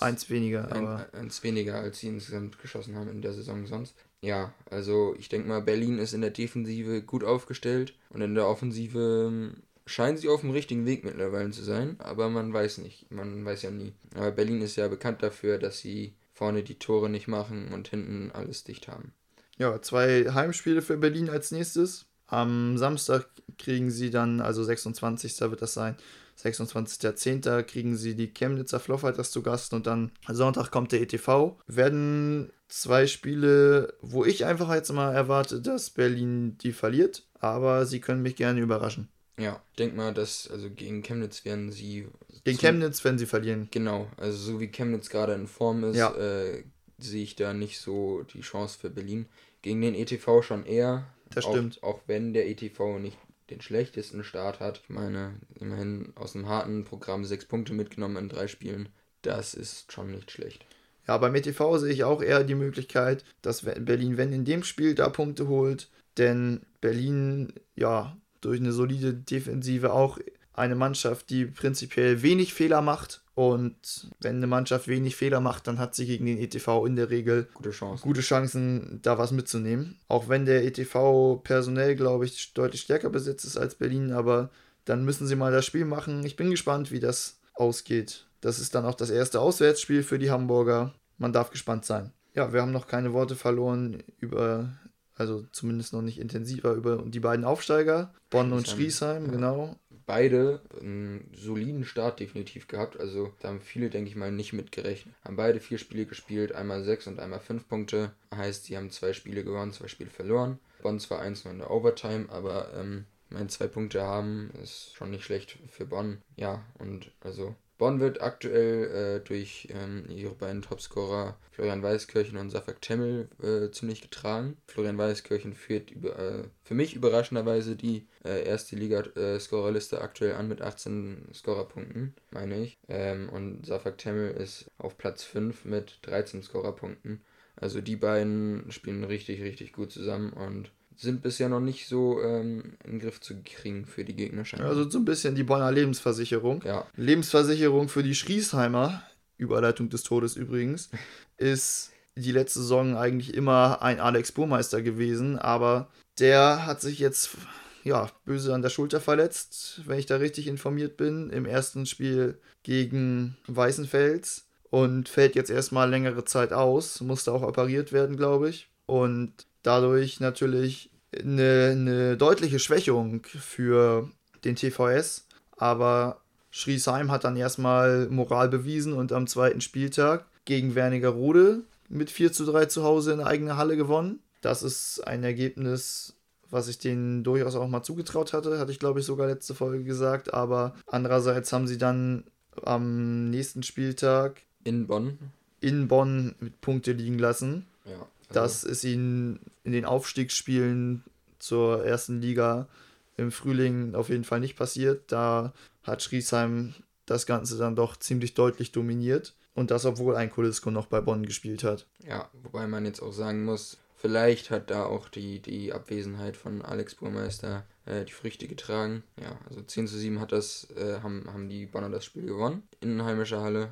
Eins 0.00 0.28
weniger, 0.28 0.70
ein, 0.72 0.86
aber. 0.86 1.06
Eins 1.12 1.42
weniger, 1.42 1.76
als 1.76 2.00
sie 2.00 2.08
insgesamt 2.08 2.58
geschossen 2.60 2.96
haben 2.96 3.08
in 3.08 3.22
der 3.22 3.32
Saison 3.32 3.66
sonst. 3.66 3.94
Ja, 4.20 4.52
also 4.70 5.14
ich 5.18 5.28
denke 5.28 5.48
mal, 5.48 5.60
Berlin 5.60 5.98
ist 5.98 6.14
in 6.14 6.20
der 6.20 6.30
Defensive 6.30 7.02
gut 7.02 7.22
aufgestellt 7.22 7.94
und 8.10 8.22
in 8.22 8.34
der 8.34 8.48
Offensive 8.48 9.28
ähm, 9.28 9.62
scheinen 9.86 10.18
sie 10.18 10.28
auf 10.28 10.40
dem 10.40 10.50
richtigen 10.50 10.84
Weg 10.84 11.04
mittlerweile 11.04 11.50
zu 11.50 11.62
sein, 11.62 11.96
aber 11.98 12.28
man 12.28 12.52
weiß 12.52 12.78
nicht. 12.78 13.10
Man 13.10 13.44
weiß 13.44 13.62
ja 13.62 13.70
nie. 13.70 13.94
Aber 14.14 14.32
Berlin 14.32 14.60
ist 14.60 14.76
ja 14.76 14.88
bekannt 14.88 15.22
dafür, 15.22 15.58
dass 15.58 15.78
sie 15.78 16.14
vorne 16.32 16.62
die 16.62 16.78
Tore 16.78 17.08
nicht 17.08 17.28
machen 17.28 17.72
und 17.72 17.88
hinten 17.88 18.30
alles 18.32 18.64
dicht 18.64 18.88
haben. 18.88 19.12
Ja, 19.56 19.80
zwei 19.80 20.26
Heimspiele 20.32 20.82
für 20.82 20.98
Berlin 20.98 21.30
als 21.30 21.50
nächstes. 21.50 22.06
Am 22.26 22.76
Samstag 22.76 23.28
kriegen 23.56 23.90
sie 23.90 24.10
dann, 24.10 24.40
also 24.40 24.62
26. 24.62 25.40
wird 25.42 25.62
das 25.62 25.74
sein, 25.74 25.96
26.10. 26.38 27.62
kriegen 27.62 27.96
sie 27.96 28.14
die 28.14 28.32
Chemnitzer 28.32 28.80
Floffighters 28.80 29.30
zu 29.30 29.42
Gast 29.42 29.72
und 29.72 29.86
dann 29.86 30.12
Sonntag 30.28 30.70
kommt 30.70 30.92
der 30.92 31.00
ETV. 31.00 31.56
Werden 31.66 32.52
zwei 32.68 33.06
Spiele, 33.06 33.94
wo 34.02 34.24
ich 34.24 34.44
einfach 34.44 34.74
jetzt 34.74 34.92
mal 34.92 35.14
erwarte, 35.14 35.62
dass 35.62 35.90
Berlin 35.90 36.58
die 36.58 36.72
verliert, 36.72 37.26
aber 37.38 37.86
sie 37.86 38.00
können 38.00 38.22
mich 38.22 38.36
gerne 38.36 38.60
überraschen. 38.60 39.08
Ja, 39.38 39.62
ich 39.70 39.76
denke 39.76 39.96
mal, 39.96 40.14
dass 40.14 40.48
also 40.50 40.70
gegen 40.70 41.02
Chemnitz 41.02 41.44
werden 41.44 41.70
sie. 41.70 42.08
Gegen 42.44 42.58
Chemnitz 42.58 43.04
werden 43.04 43.18
sie 43.18 43.26
verlieren. 43.26 43.68
Genau, 43.70 44.08
also 44.16 44.36
so 44.36 44.60
wie 44.60 44.68
Chemnitz 44.68 45.10
gerade 45.10 45.34
in 45.34 45.46
Form 45.46 45.84
ist, 45.84 45.96
ja. 45.96 46.14
äh, 46.14 46.64
sehe 46.98 47.22
ich 47.22 47.36
da 47.36 47.52
nicht 47.52 47.78
so 47.78 48.22
die 48.22 48.40
Chance 48.40 48.78
für 48.78 48.90
Berlin. 48.90 49.26
Gegen 49.62 49.82
den 49.82 49.94
ETV 49.94 50.42
schon 50.42 50.64
eher. 50.64 51.06
Das 51.30 51.44
auch, 51.44 51.52
stimmt. 51.52 51.82
Auch 51.82 52.00
wenn 52.06 52.32
der 52.32 52.48
ETV 52.48 52.98
nicht 52.98 53.18
den 53.50 53.60
schlechtesten 53.60 54.24
Start 54.24 54.60
hat. 54.60 54.80
Ich 54.82 54.88
meine, 54.88 55.34
immerhin 55.60 56.12
aus 56.16 56.32
dem 56.32 56.48
harten 56.48 56.84
Programm 56.84 57.24
sechs 57.24 57.44
Punkte 57.44 57.74
mitgenommen 57.74 58.16
in 58.16 58.28
drei 58.28 58.48
Spielen. 58.48 58.88
Das 59.22 59.54
ist 59.54 59.92
schon 59.92 60.10
nicht 60.10 60.30
schlecht. 60.30 60.64
Ja, 61.06 61.18
beim 61.18 61.34
ETV 61.34 61.78
sehe 61.78 61.92
ich 61.92 62.04
auch 62.04 62.22
eher 62.22 62.42
die 62.42 62.54
Möglichkeit, 62.54 63.24
dass 63.42 63.62
Berlin, 63.62 64.16
wenn 64.16 64.32
in 64.32 64.44
dem 64.44 64.64
Spiel 64.64 64.94
da 64.94 65.08
Punkte 65.08 65.46
holt, 65.46 65.88
denn 66.16 66.62
Berlin, 66.80 67.52
ja, 67.76 68.16
durch 68.46 68.60
eine 68.60 68.72
solide 68.72 69.12
Defensive 69.12 69.92
auch 69.92 70.18
eine 70.54 70.74
Mannschaft, 70.74 71.30
die 71.30 71.46
prinzipiell 71.46 72.22
wenig 72.22 72.54
Fehler 72.54 72.80
macht. 72.80 73.22
Und 73.34 74.08
wenn 74.20 74.36
eine 74.36 74.46
Mannschaft 74.46 74.88
wenig 74.88 75.16
Fehler 75.16 75.40
macht, 75.40 75.66
dann 75.66 75.78
hat 75.78 75.94
sie 75.94 76.06
gegen 76.06 76.24
den 76.24 76.38
ETV 76.38 76.86
in 76.86 76.96
der 76.96 77.10
Regel 77.10 77.48
gute 77.52 77.70
Chancen, 77.70 78.02
gute 78.02 78.22
Chancen 78.22 79.00
da 79.02 79.18
was 79.18 79.32
mitzunehmen. 79.32 79.98
Auch 80.08 80.30
wenn 80.30 80.46
der 80.46 80.64
ETV 80.64 81.42
personell, 81.44 81.96
glaube 81.96 82.24
ich, 82.24 82.54
deutlich 82.54 82.80
stärker 82.80 83.10
besetzt 83.10 83.44
ist 83.44 83.58
als 83.58 83.74
Berlin, 83.74 84.12
aber 84.12 84.50
dann 84.86 85.04
müssen 85.04 85.26
sie 85.26 85.36
mal 85.36 85.52
das 85.52 85.66
Spiel 85.66 85.84
machen. 85.84 86.24
Ich 86.24 86.36
bin 86.36 86.50
gespannt, 86.50 86.90
wie 86.92 87.00
das 87.00 87.40
ausgeht. 87.52 88.26
Das 88.40 88.58
ist 88.58 88.74
dann 88.74 88.86
auch 88.86 88.94
das 88.94 89.10
erste 89.10 89.40
Auswärtsspiel 89.40 90.02
für 90.02 90.18
die 90.18 90.30
Hamburger. 90.30 90.94
Man 91.18 91.32
darf 91.32 91.50
gespannt 91.50 91.84
sein. 91.84 92.12
Ja, 92.34 92.52
wir 92.52 92.62
haben 92.62 92.72
noch 92.72 92.86
keine 92.86 93.12
Worte 93.12 93.34
verloren 93.34 94.02
über 94.18 94.72
also 95.16 95.44
zumindest 95.52 95.92
noch 95.92 96.02
nicht 96.02 96.18
intensiver 96.18 96.72
über 96.72 97.02
die 97.06 97.20
beiden 97.20 97.44
Aufsteiger, 97.44 98.14
Bonn 98.30 98.52
und 98.52 98.68
Schriesheim, 98.68 99.26
ja. 99.26 99.32
genau. 99.32 99.76
Beide 100.04 100.60
einen 100.80 101.32
soliden 101.34 101.84
Start 101.84 102.20
definitiv 102.20 102.68
gehabt, 102.68 103.00
also 103.00 103.32
da 103.40 103.48
haben 103.48 103.60
viele, 103.60 103.90
denke 103.90 104.08
ich 104.08 104.14
mal, 104.14 104.30
nicht 104.30 104.52
mitgerechnet. 104.52 105.14
Haben 105.24 105.36
beide 105.36 105.58
vier 105.58 105.78
Spiele 105.78 106.06
gespielt, 106.06 106.52
einmal 106.52 106.84
sechs 106.84 107.08
und 107.08 107.18
einmal 107.18 107.40
fünf 107.40 107.66
Punkte. 107.66 108.12
Heißt, 108.32 108.66
sie 108.66 108.76
haben 108.76 108.90
zwei 108.90 109.12
Spiele 109.12 109.42
gewonnen, 109.42 109.72
zwei 109.72 109.88
Spiele 109.88 110.10
verloren. 110.10 110.60
Bonn 110.82 111.00
zwar 111.00 111.20
eins 111.20 111.44
nur 111.44 111.52
in 111.52 111.58
der 111.58 111.72
Overtime, 111.72 112.26
aber 112.28 112.72
ähm, 112.74 113.06
meine 113.30 113.48
zwei 113.48 113.66
Punkte 113.66 114.02
haben, 114.02 114.50
ist 114.62 114.94
schon 114.94 115.10
nicht 115.10 115.24
schlecht 115.24 115.58
für 115.68 115.86
Bonn. 115.86 116.22
Ja, 116.36 116.62
und 116.78 117.10
also 117.20 117.56
Bonn 117.78 118.00
wird 118.00 118.22
aktuell 118.22 119.20
äh, 119.20 119.26
durch 119.26 119.68
ähm, 119.70 120.04
ihre 120.08 120.34
beiden 120.34 120.62
Topscorer 120.62 121.36
Florian 121.50 121.82
Weiskirchen 121.82 122.38
und 122.38 122.50
Safak 122.50 122.80
Temmel 122.80 123.28
äh, 123.42 123.70
ziemlich 123.70 124.00
getragen. 124.00 124.56
Florian 124.66 124.96
Weiskirchen 124.96 125.52
führt 125.52 125.90
über, 125.90 126.18
äh, 126.18 126.44
für 126.64 126.74
mich 126.74 126.94
überraschenderweise 126.94 127.76
die 127.76 128.06
äh, 128.24 128.44
erste 128.44 128.76
Liga-Scorerliste 128.76 130.00
aktuell 130.00 130.34
an 130.34 130.48
mit 130.48 130.62
18 130.62 131.28
Scorerpunkten, 131.34 132.14
meine 132.30 132.62
ich. 132.62 132.78
Ähm, 132.88 133.28
und 133.28 133.66
Safak 133.66 133.98
Temmel 133.98 134.30
ist 134.30 134.70
auf 134.78 134.96
Platz 134.96 135.22
5 135.24 135.66
mit 135.66 135.98
13 136.02 136.42
Scorerpunkten. 136.42 137.22
Also 137.56 137.80
die 137.80 137.96
beiden 137.96 138.70
spielen 138.70 139.04
richtig, 139.04 139.42
richtig 139.42 139.72
gut 139.72 139.90
zusammen 139.90 140.32
und 140.32 140.70
sind 140.96 141.22
bisher 141.22 141.48
noch 141.48 141.60
nicht 141.60 141.88
so 141.88 142.20
ähm, 142.22 142.76
in 142.84 142.92
den 142.92 143.00
Griff 143.00 143.20
zu 143.20 143.34
kriegen 143.42 143.86
für 143.86 144.04
die 144.04 144.16
Gegner. 144.16 144.44
Also 144.58 144.88
so 144.88 144.98
ein 144.98 145.04
bisschen 145.04 145.34
die 145.34 145.44
Bonner 145.44 145.70
Lebensversicherung. 145.70 146.62
Ja. 146.64 146.86
Lebensversicherung 146.96 147.88
für 147.88 148.02
die 148.02 148.14
Schriesheimer, 148.14 149.02
Überleitung 149.36 149.88
des 149.90 150.02
Todes 150.02 150.36
übrigens, 150.36 150.90
ist 151.36 151.92
die 152.16 152.32
letzte 152.32 152.60
Saison 152.60 152.96
eigentlich 152.96 153.34
immer 153.34 153.82
ein 153.82 154.00
Alex 154.00 154.32
Burmeister 154.32 154.80
gewesen, 154.80 155.38
aber 155.38 155.88
der 156.18 156.64
hat 156.64 156.80
sich 156.80 156.98
jetzt 156.98 157.36
ja, 157.84 158.10
böse 158.24 158.52
an 158.52 158.62
der 158.62 158.70
Schulter 158.70 159.00
verletzt, 159.00 159.82
wenn 159.86 159.98
ich 159.98 160.06
da 160.06 160.16
richtig 160.16 160.48
informiert 160.48 160.96
bin, 160.96 161.30
im 161.30 161.46
ersten 161.46 161.86
Spiel 161.86 162.40
gegen 162.64 163.36
Weißenfels 163.46 164.48
und 164.70 165.08
fällt 165.08 165.36
jetzt 165.36 165.50
erstmal 165.50 165.88
längere 165.88 166.24
Zeit 166.24 166.52
aus, 166.52 167.00
musste 167.00 167.32
auch 167.32 167.42
operiert 167.42 167.92
werden, 167.92 168.16
glaube 168.16 168.48
ich. 168.48 168.68
Und 168.86 169.45
dadurch 169.66 170.20
natürlich 170.20 170.90
eine, 171.18 171.70
eine 171.72 172.16
deutliche 172.16 172.58
Schwächung 172.58 173.24
für 173.24 174.10
den 174.44 174.56
TVS. 174.56 175.26
Aber 175.56 176.20
Schriesheim 176.50 177.10
hat 177.10 177.24
dann 177.24 177.36
erstmal 177.36 178.08
Moral 178.08 178.48
bewiesen 178.48 178.92
und 178.92 179.12
am 179.12 179.26
zweiten 179.26 179.60
Spieltag 179.60 180.26
gegen 180.44 180.74
Wernigerode 180.74 181.62
mit 181.88 182.10
4 182.10 182.32
zu 182.32 182.44
3 182.46 182.66
zu 182.66 182.84
Hause 182.84 183.12
in 183.12 183.18
der 183.18 183.26
eigenen 183.26 183.56
Halle 183.56 183.76
gewonnen. 183.76 184.20
Das 184.40 184.62
ist 184.62 185.06
ein 185.06 185.24
Ergebnis, 185.24 186.14
was 186.50 186.68
ich 186.68 186.78
denen 186.78 187.24
durchaus 187.24 187.56
auch 187.56 187.68
mal 187.68 187.82
zugetraut 187.82 188.32
hatte, 188.32 188.58
hatte 188.58 188.72
ich 188.72 188.78
glaube 188.78 189.00
ich 189.00 189.06
sogar 189.06 189.26
letzte 189.26 189.54
Folge 189.54 189.84
gesagt. 189.84 190.34
Aber 190.34 190.74
andererseits 190.86 191.52
haben 191.52 191.66
sie 191.66 191.78
dann 191.78 192.24
am 192.62 193.30
nächsten 193.30 193.62
Spieltag 193.62 194.42
in 194.64 194.86
Bonn 194.86 195.18
in 195.60 195.88
Bonn 195.88 196.34
mit 196.40 196.60
Punkte 196.60 196.92
liegen 196.92 197.18
lassen. 197.18 197.66
Ja. 197.84 198.06
Das 198.30 198.64
ist 198.64 198.84
ihnen 198.84 199.40
in 199.64 199.72
den 199.72 199.84
Aufstiegsspielen 199.84 201.04
zur 201.38 201.84
ersten 201.84 202.20
Liga 202.20 202.68
im 203.16 203.30
Frühling 203.30 203.94
auf 203.94 204.08
jeden 204.08 204.24
Fall 204.24 204.40
nicht 204.40 204.56
passiert. 204.56 205.10
Da 205.12 205.52
hat 205.82 206.02
Schriesheim 206.02 206.74
das 207.06 207.26
Ganze 207.26 207.56
dann 207.56 207.76
doch 207.76 207.96
ziemlich 207.96 208.34
deutlich 208.34 208.72
dominiert. 208.72 209.34
Und 209.54 209.70
das, 209.70 209.86
obwohl 209.86 210.16
ein 210.16 210.30
Kulisko 210.30 210.70
noch 210.70 210.86
bei 210.86 211.00
Bonn 211.00 211.24
gespielt 211.24 211.64
hat. 211.64 211.86
Ja, 212.06 212.28
wobei 212.42 212.66
man 212.66 212.84
jetzt 212.84 213.00
auch 213.00 213.12
sagen 213.12 213.44
muss, 213.44 213.78
vielleicht 213.96 214.50
hat 214.50 214.70
da 214.70 214.84
auch 214.84 215.08
die, 215.08 215.40
die 215.40 215.72
Abwesenheit 215.72 216.36
von 216.36 216.60
Alex 216.60 216.96
Burmeister 216.96 217.64
äh, 217.86 218.04
die 218.04 218.12
Früchte 218.12 218.48
getragen. 218.48 219.02
Ja, 219.18 219.38
also 219.48 219.62
10 219.62 219.86
zu 219.86 219.96
7 219.96 220.20
hat 220.20 220.32
das, 220.32 220.68
äh, 220.76 221.00
haben, 221.02 221.24
haben 221.32 221.48
die 221.48 221.64
Bonner 221.64 221.88
das 221.88 222.04
Spiel 222.04 222.26
gewonnen. 222.26 222.64
In 222.80 223.02
heimischer 223.02 223.40
Halle. 223.40 223.70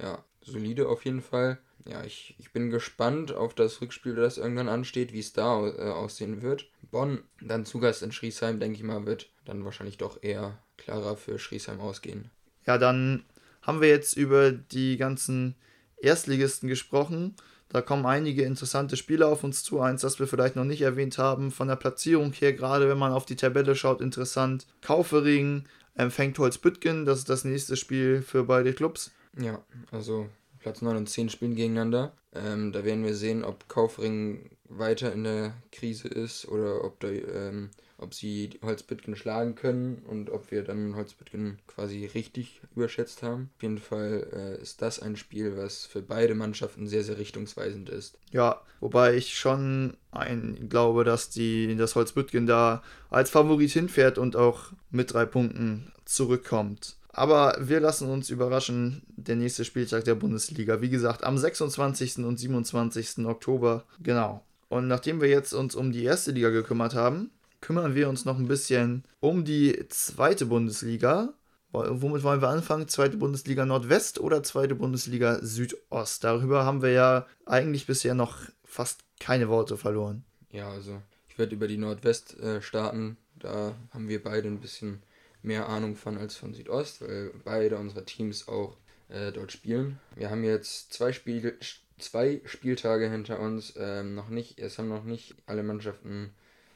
Ja, 0.00 0.24
solide 0.40 0.88
auf 0.88 1.04
jeden 1.04 1.20
Fall 1.20 1.58
ja, 1.84 2.02
ich, 2.04 2.34
ich 2.38 2.52
bin 2.52 2.70
gespannt 2.70 3.32
auf 3.32 3.54
das 3.54 3.80
Rückspiel, 3.80 4.14
das 4.14 4.38
irgendwann 4.38 4.68
ansteht, 4.68 5.12
wie 5.12 5.20
es 5.20 5.32
da 5.32 5.66
äh, 5.66 5.90
aussehen 5.90 6.42
wird. 6.42 6.68
Bonn, 6.90 7.22
dann 7.40 7.64
Zugast 7.64 8.02
in 8.02 8.12
Schriesheim, 8.12 8.58
denke 8.60 8.76
ich 8.76 8.82
mal, 8.82 9.06
wird 9.06 9.30
dann 9.44 9.64
wahrscheinlich 9.64 9.98
doch 9.98 10.22
eher 10.22 10.58
klarer 10.76 11.16
für 11.16 11.38
Schriesheim 11.38 11.80
ausgehen. 11.80 12.30
Ja, 12.66 12.78
dann 12.78 13.24
haben 13.62 13.80
wir 13.80 13.88
jetzt 13.88 14.16
über 14.16 14.52
die 14.52 14.96
ganzen 14.96 15.54
Erstligisten 15.96 16.68
gesprochen. 16.68 17.34
Da 17.68 17.80
kommen 17.82 18.06
einige 18.06 18.42
interessante 18.42 18.96
Spiele 18.96 19.26
auf 19.26 19.42
uns 19.42 19.64
zu. 19.64 19.80
Eins, 19.80 20.02
das 20.02 20.20
wir 20.20 20.28
vielleicht 20.28 20.56
noch 20.56 20.64
nicht 20.64 20.82
erwähnt 20.82 21.18
haben, 21.18 21.50
von 21.50 21.68
der 21.68 21.76
Platzierung 21.76 22.32
her, 22.32 22.52
gerade 22.52 22.88
wenn 22.88 22.98
man 22.98 23.12
auf 23.12 23.26
die 23.26 23.36
Tabelle 23.36 23.74
schaut, 23.74 24.00
interessant. 24.00 24.66
Kaufering 24.82 25.64
empfängt 25.94 26.38
Holzbüttgen, 26.38 27.06
das 27.06 27.20
ist 27.20 27.28
das 27.28 27.44
nächste 27.44 27.76
Spiel 27.76 28.22
für 28.22 28.44
beide 28.44 28.72
Clubs. 28.72 29.12
Ja, 29.38 29.64
also 29.90 30.28
Platz 30.66 30.82
9 30.82 30.96
und 30.96 31.08
10 31.08 31.28
spielen 31.28 31.54
gegeneinander. 31.54 32.12
Ähm, 32.34 32.72
da 32.72 32.84
werden 32.84 33.04
wir 33.04 33.14
sehen, 33.14 33.44
ob 33.44 33.68
Kaufring 33.68 34.50
weiter 34.68 35.12
in 35.12 35.22
der 35.22 35.54
Krise 35.70 36.08
ist 36.08 36.48
oder 36.48 36.82
ob, 36.82 36.98
da, 36.98 37.06
ähm, 37.06 37.70
ob 37.98 38.14
sie 38.14 38.50
Holzbüttgen 38.64 39.14
schlagen 39.14 39.54
können 39.54 40.02
und 40.08 40.28
ob 40.28 40.50
wir 40.50 40.64
dann 40.64 40.96
Holzbüttgen 40.96 41.60
quasi 41.68 42.06
richtig 42.06 42.62
überschätzt 42.74 43.22
haben. 43.22 43.50
Auf 43.54 43.62
jeden 43.62 43.78
Fall 43.78 44.26
äh, 44.32 44.60
ist 44.60 44.82
das 44.82 44.98
ein 44.98 45.14
Spiel, 45.14 45.56
was 45.56 45.86
für 45.86 46.02
beide 46.02 46.34
Mannschaften 46.34 46.88
sehr, 46.88 47.04
sehr 47.04 47.18
richtungsweisend 47.18 47.88
ist. 47.88 48.18
Ja, 48.32 48.60
wobei 48.80 49.14
ich 49.14 49.38
schon 49.38 49.96
ein, 50.10 50.68
glaube, 50.68 51.04
dass 51.04 51.30
die, 51.30 51.76
das 51.76 51.94
Holzbüttgen 51.94 52.48
da 52.48 52.82
als 53.08 53.30
Favorit 53.30 53.70
hinfährt 53.70 54.18
und 54.18 54.34
auch 54.34 54.72
mit 54.90 55.12
drei 55.12 55.26
Punkten 55.26 55.92
zurückkommt. 56.06 56.96
Aber 57.16 57.56
wir 57.58 57.80
lassen 57.80 58.10
uns 58.10 58.28
überraschen, 58.28 59.00
der 59.08 59.36
nächste 59.36 59.64
Spieltag 59.64 60.04
der 60.04 60.16
Bundesliga. 60.16 60.82
Wie 60.82 60.90
gesagt, 60.90 61.24
am 61.24 61.38
26. 61.38 62.18
und 62.18 62.38
27. 62.38 63.24
Oktober. 63.24 63.84
Genau. 64.02 64.44
Und 64.68 64.86
nachdem 64.86 65.22
wir 65.22 65.28
jetzt 65.30 65.54
uns 65.54 65.74
um 65.74 65.92
die 65.92 66.04
erste 66.04 66.32
Liga 66.32 66.50
gekümmert 66.50 66.94
haben, 66.94 67.30
kümmern 67.62 67.94
wir 67.94 68.10
uns 68.10 68.26
noch 68.26 68.38
ein 68.38 68.48
bisschen 68.48 69.04
um 69.20 69.46
die 69.46 69.88
zweite 69.88 70.44
Bundesliga. 70.44 71.32
Womit 71.72 72.22
wollen 72.22 72.42
wir 72.42 72.50
anfangen? 72.50 72.86
Zweite 72.86 73.16
Bundesliga 73.16 73.64
Nordwest 73.64 74.20
oder 74.20 74.42
zweite 74.42 74.74
Bundesliga 74.74 75.38
Südost? 75.40 76.22
Darüber 76.22 76.66
haben 76.66 76.82
wir 76.82 76.90
ja 76.90 77.26
eigentlich 77.46 77.86
bisher 77.86 78.14
noch 78.14 78.40
fast 78.62 79.00
keine 79.20 79.48
Worte 79.48 79.78
verloren. 79.78 80.26
Ja, 80.50 80.68
also 80.68 81.00
ich 81.30 81.38
werde 81.38 81.54
über 81.54 81.66
die 81.66 81.78
Nordwest 81.78 82.38
äh, 82.40 82.60
starten. 82.60 83.16
Da 83.38 83.74
haben 83.90 84.06
wir 84.06 84.22
beide 84.22 84.48
ein 84.48 84.60
bisschen 84.60 85.02
mehr 85.46 85.68
Ahnung 85.68 85.96
von 85.96 86.18
als 86.18 86.36
von 86.36 86.54
Südost, 86.54 87.00
weil 87.00 87.32
beide 87.44 87.78
unsere 87.78 88.04
Teams 88.04 88.48
auch 88.48 88.76
äh, 89.08 89.32
dort 89.32 89.52
spielen. 89.52 89.98
Wir 90.14 90.30
haben 90.30 90.44
jetzt 90.44 90.92
zwei, 90.92 91.12
Spiel 91.12 91.56
zwei 91.98 92.40
Spieltage 92.44 93.08
hinter 93.08 93.40
uns, 93.40 93.74
ähm, 93.78 94.14
noch 94.14 94.28
nicht, 94.28 94.58
es 94.58 94.78
haben 94.78 94.88
noch 94.88 95.04
nicht 95.04 95.34
alle 95.46 95.62
Mannschaften 95.62 96.30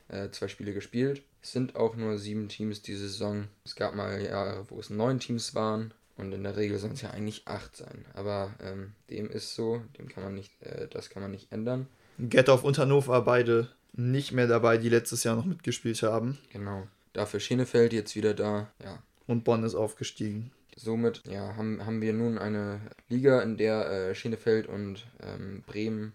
äh, 0.09 0.31
zwei 0.31 0.49
Spiele 0.49 0.73
gespielt. 0.73 1.23
Es 1.43 1.53
sind 1.53 1.77
auch 1.77 1.97
nur 1.97 2.19
sieben 2.19 2.49
Teams 2.49 2.83
diese 2.83 3.09
Saison. 3.09 3.49
Es 3.65 3.75
gab 3.75 3.95
mal 3.95 4.21
Jahre, 4.21 4.65
wo 4.69 4.79
es 4.79 4.91
neun 4.91 5.21
Teams 5.21 5.55
waren. 5.55 5.93
Und 6.17 6.33
in 6.33 6.43
der 6.43 6.57
Regel 6.57 6.79
sollen 6.79 6.93
es 6.93 7.01
ja 7.01 7.11
eigentlich 7.11 7.49
acht 7.49 7.75
sein. 7.77 8.05
Aber 8.13 8.53
ähm, 8.63 8.93
dem 9.09 9.31
ist 9.31 9.55
so, 9.55 9.83
dem 9.99 10.09
kann 10.09 10.23
man 10.23 10.35
nicht, 10.35 10.53
äh, 10.61 10.87
das 10.89 11.09
kann 11.09 11.23
man 11.23 11.31
nicht 11.31 11.51
ändern. 11.51 11.87
Gettorf 12.19 12.63
und 12.63 12.77
Hannover 12.77 13.23
beide 13.23 13.71
nicht 13.95 14.33
mehr 14.33 14.47
dabei, 14.47 14.77
die 14.77 14.91
letztes 14.91 15.25
Jahr 15.25 15.37
noch 15.37 15.47
mitgespielt 15.47 16.03
haben. 16.03 16.39
Genau. 16.53 16.87
Dafür 17.13 17.41
Schenefeld 17.41 17.93
jetzt 17.93 18.15
wieder 18.17 18.35
da, 18.35 18.73
ja. 18.83 19.03
Und 19.27 19.45
Bonn 19.45 19.65
ist 19.65 19.75
aufgestiegen. 19.75 20.53
Somit 20.77 21.23
ja, 21.27 21.57
haben, 21.57 21.85
haben 21.85 22.01
wir 22.01 22.13
nun 22.13 22.39
eine 22.39 22.81
Liga, 23.09 23.43
in 23.43 23.57
der 23.57 23.91
äh, 23.91 24.15
Schenefeld 24.15 24.67
und 24.67 25.07
ähm, 25.21 25.63
Bremen 25.67 26.15